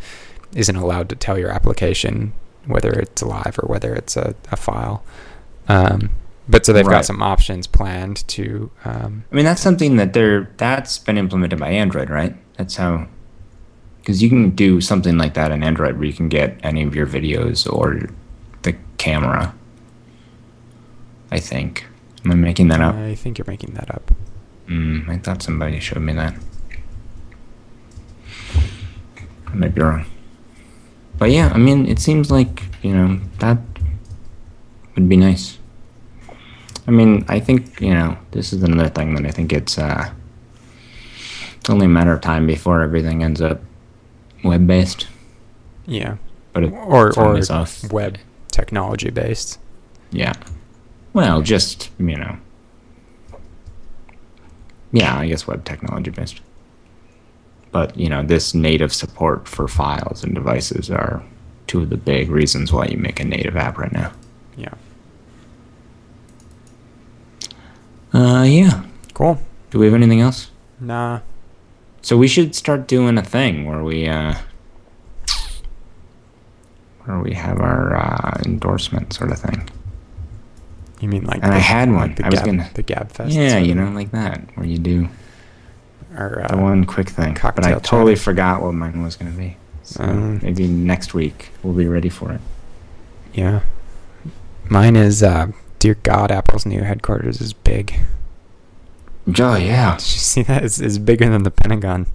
[0.56, 2.34] isn't allowed to tell your application
[2.66, 5.04] whether it's live or whether it's a, a file.
[5.68, 6.12] Um,
[6.48, 6.98] but so they've Right.
[6.98, 8.70] got some options planned to.
[8.86, 12.36] Um, I mean, that's something that they're that's been implemented by Android, right?
[12.58, 13.08] That's how
[14.00, 16.94] because you can do something like that in Android where you can get any of
[16.96, 18.10] your videos or
[18.64, 19.54] the camera.
[21.32, 21.86] I think.
[22.26, 22.96] Am I making that up?
[22.96, 24.12] I think you're making that up.
[24.68, 26.36] Mm, I thought somebody showed me that.
[29.48, 30.06] I might be wrong.
[31.18, 33.58] But yeah, I mean, it seems like, you know, that
[34.96, 35.58] would be nice.
[36.88, 40.12] I mean, I think, you know, this is another thing that I think it's, uh,
[41.56, 43.62] it's only a matter of time before everything ends up
[44.44, 45.08] web based.
[45.86, 46.18] Yeah,
[46.52, 47.08] But it, or
[47.38, 47.92] it's or off.
[47.92, 48.18] web
[48.52, 49.60] technology based.
[50.12, 50.34] Yeah.
[51.14, 52.38] Well, just, you know.
[54.92, 56.42] Yeah, I guess web technology based.
[57.72, 61.24] But, you know, this native support for files and devices are
[61.68, 64.12] two of the big reasons why you make a native app right now.
[64.58, 64.74] Yeah,
[68.34, 68.84] Uh, yeah.
[69.14, 69.40] cool.
[69.72, 70.50] Do we have anything else?
[70.80, 71.20] Nah,
[72.02, 74.34] So we should start doing a thing where we, uh,
[77.06, 79.70] where we have our uh, endorsement sort of thing.
[81.00, 81.44] you mean like?
[81.44, 82.16] And I the- had like one.
[82.16, 83.36] The I was Gab, gonna- the Gab Fest.
[83.36, 85.10] Yeah, you know, like that, where you do
[86.16, 87.38] the uh, one quick thing.
[87.42, 88.24] But I totally chat.
[88.24, 89.58] forgot what mine was going to be.
[89.84, 92.42] So Um, maybe next week we'll be ready for it.
[93.34, 93.62] Yeah.
[94.70, 95.48] Mine is, uh,
[95.80, 97.96] dear God, Apple's new headquarters is big.
[99.28, 99.98] Oh yeah.
[99.98, 100.64] Did you see that?
[100.64, 102.08] It's, it's bigger than the Pentagon.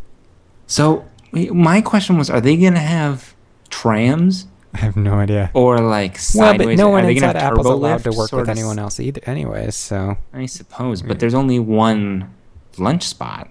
[0.67, 3.35] So my question was: Are they going to have
[3.71, 5.51] trams I have no idea.
[5.55, 6.77] or like Well, sideways?
[6.77, 9.75] but no are one gonna inside Apple's allowed to work with anyone else either, anyways.
[9.75, 11.19] So I suppose, but hmm.
[11.19, 12.35] there's only one
[12.77, 13.49] lunch spot.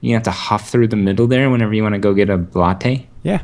[0.00, 2.44] You have to huff through the middle there whenever you want to go get a
[2.54, 3.08] latte.
[3.22, 3.42] yeah,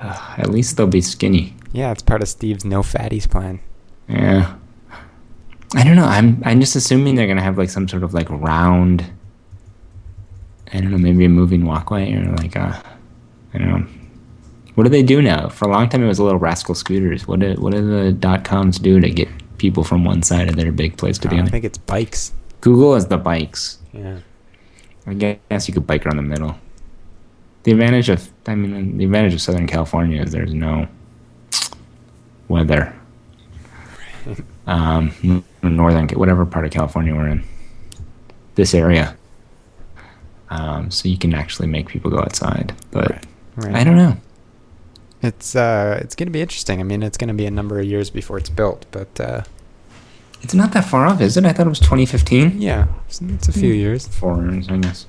[0.00, 1.54] Ugh, at least they'll be skinny.
[1.72, 3.60] yeah, it's part of Steve's no fatties plan.
[4.08, 4.56] Yeah.
[5.74, 6.04] I don't know.
[6.04, 9.04] I'm I'm just assuming they're gonna have like some sort of like round.
[10.72, 12.82] I don't know, maybe a moving walkway or like a,
[13.52, 13.86] I don't know.
[14.74, 15.48] What do they do now?
[15.48, 17.28] For a long time, it was little rascal scooters.
[17.28, 20.56] What do what do the dot coms do to get people from one side of
[20.56, 21.46] their big place to the other?
[21.46, 22.32] I think it's bikes.
[22.60, 23.78] Google has the bikes.
[23.92, 24.18] Yeah.
[25.06, 26.56] I guess you could bike around the middle.
[27.64, 30.88] The advantage of, I mean, the advantage of Southern California is there's no
[32.48, 32.94] weather.
[34.66, 37.44] Um, northern, whatever part of California we're in,
[38.54, 39.16] this area.
[40.50, 43.24] Um, so you can actually make people go outside, but Right.
[43.56, 43.74] Right.
[43.76, 44.16] I don't know.
[45.22, 46.80] It's uh, it's gonna be interesting.
[46.80, 49.42] I mean, it's gonna be a number of years before it's built, but uh,
[50.42, 51.44] It's not that far off, is it?
[51.46, 52.60] I thought it was 2015.
[52.60, 54.06] yeah, it's, it's a few years.
[54.06, 55.06] Four years, I guess.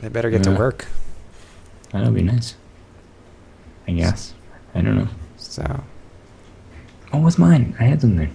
[0.00, 0.52] They better get Yeah.
[0.52, 0.86] to work.
[1.92, 2.54] That'll be nice.
[3.88, 4.34] I guess.
[4.74, 5.08] I don't know.
[5.36, 5.82] So
[7.10, 7.74] What was mine?
[7.78, 8.32] I had something.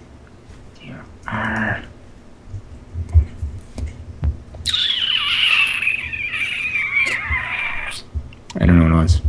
[8.54, 9.20] I don't know what it was.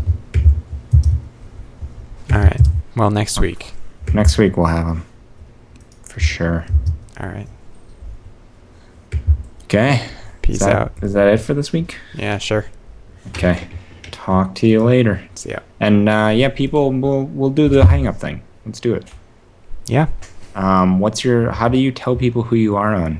[2.31, 2.61] all right.
[2.95, 3.71] Well, next week.
[4.13, 5.05] Next week we'll have them.
[6.03, 6.65] For sure.
[7.19, 7.47] All right.
[9.63, 10.05] Okay.
[10.41, 10.91] Peace Is that- out.
[11.01, 11.97] Is that it for this week?
[12.15, 12.65] Yeah, sure.
[13.29, 13.67] Okay.
[14.11, 15.21] Talk to you later.
[15.35, 15.59] See ya.
[15.79, 18.41] And uh, yeah, people will we'll do the hangout thing.
[18.65, 19.05] Let's do it.
[19.85, 20.07] Yeah.
[20.55, 21.51] Um, what's your?
[21.51, 23.19] How do you tell people who you are on?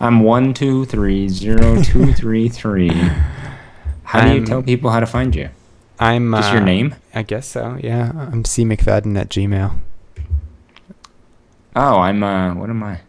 [0.00, 2.90] I'm one two three zero two three three.
[4.02, 5.48] How do you I'm- tell people how to find you?
[5.98, 6.32] I'm.
[6.32, 6.94] Just uh, your name?
[7.14, 7.78] I guess so.
[7.82, 8.10] Yeah.
[8.14, 9.78] I'm C McFadden at Gmail.
[11.76, 12.22] Oh, I'm.
[12.22, 13.00] Uh, what am I?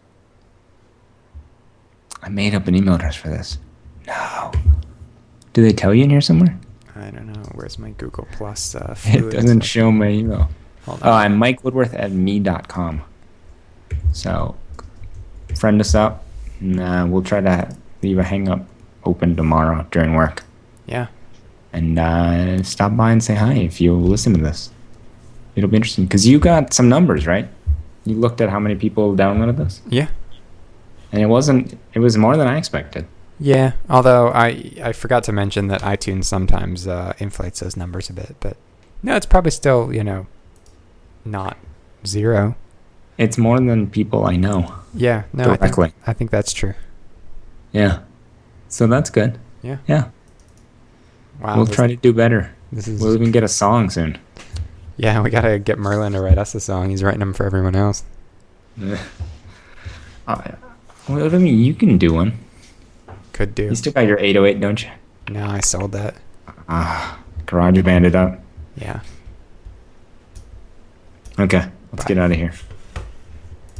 [2.22, 3.58] I made up an email address for this.
[4.06, 4.52] No.
[5.52, 6.58] Do they tell you in here somewhere?
[6.94, 7.42] I don't know.
[7.54, 8.74] Where's my Google Plus?
[8.74, 9.68] Uh, It doesn't stuff?
[9.68, 10.48] show my email.
[10.88, 10.98] Oh.
[11.02, 13.02] I'm Mike Woodworth at me.com.
[14.12, 14.54] So,
[15.56, 16.24] friend us up.
[16.60, 18.64] And, uh, we'll try to leave a hangout
[19.04, 20.42] open tomorrow during work.
[20.86, 21.06] yeah.
[21.72, 24.70] and uh, stop by and say hi if you listen to this.
[25.54, 27.48] It'll be interesting because you got some numbers, right?
[28.06, 30.08] You looked at how many people downloaded this, Yeah.
[31.12, 31.78] and it wasn't.
[31.94, 33.04] It was more than I expected.
[33.40, 33.72] Yeah.
[33.90, 38.36] Although I I forgot to mention that iTunes sometimes uh, inflates those numbers a bit,
[38.40, 38.56] but
[39.02, 40.26] no, it's probably still you know
[41.24, 41.56] not
[42.06, 42.54] zero.
[43.18, 45.24] It's more than people I know Yeah.
[45.32, 45.44] No.
[45.44, 45.92] I think, directly.
[46.06, 46.74] I think that's true.
[47.72, 48.00] yeah,
[48.68, 49.38] so that's good.
[49.62, 49.78] Yeah.
[49.88, 50.08] Yeah,
[51.40, 51.56] Wow.
[51.56, 52.54] we'll try to do better.
[52.72, 53.00] This is.
[53.00, 54.18] We'll even get a song soon.
[54.96, 55.20] yeah.
[55.22, 56.90] We gotta get Merlin to write us a song.
[56.90, 58.04] He's writing them for everyone else.
[58.76, 58.98] Yeah.
[60.28, 60.52] uh,
[61.08, 62.38] well, I mean, you can do one.
[63.32, 63.64] Could do.
[63.64, 64.90] You still got your 808, don't you?
[65.30, 66.16] No, I sold that.
[66.68, 68.40] Ah, GarageBand it up.
[68.76, 69.00] Yeah.
[71.38, 72.08] Okay, let's Bye.
[72.08, 72.52] get out of here.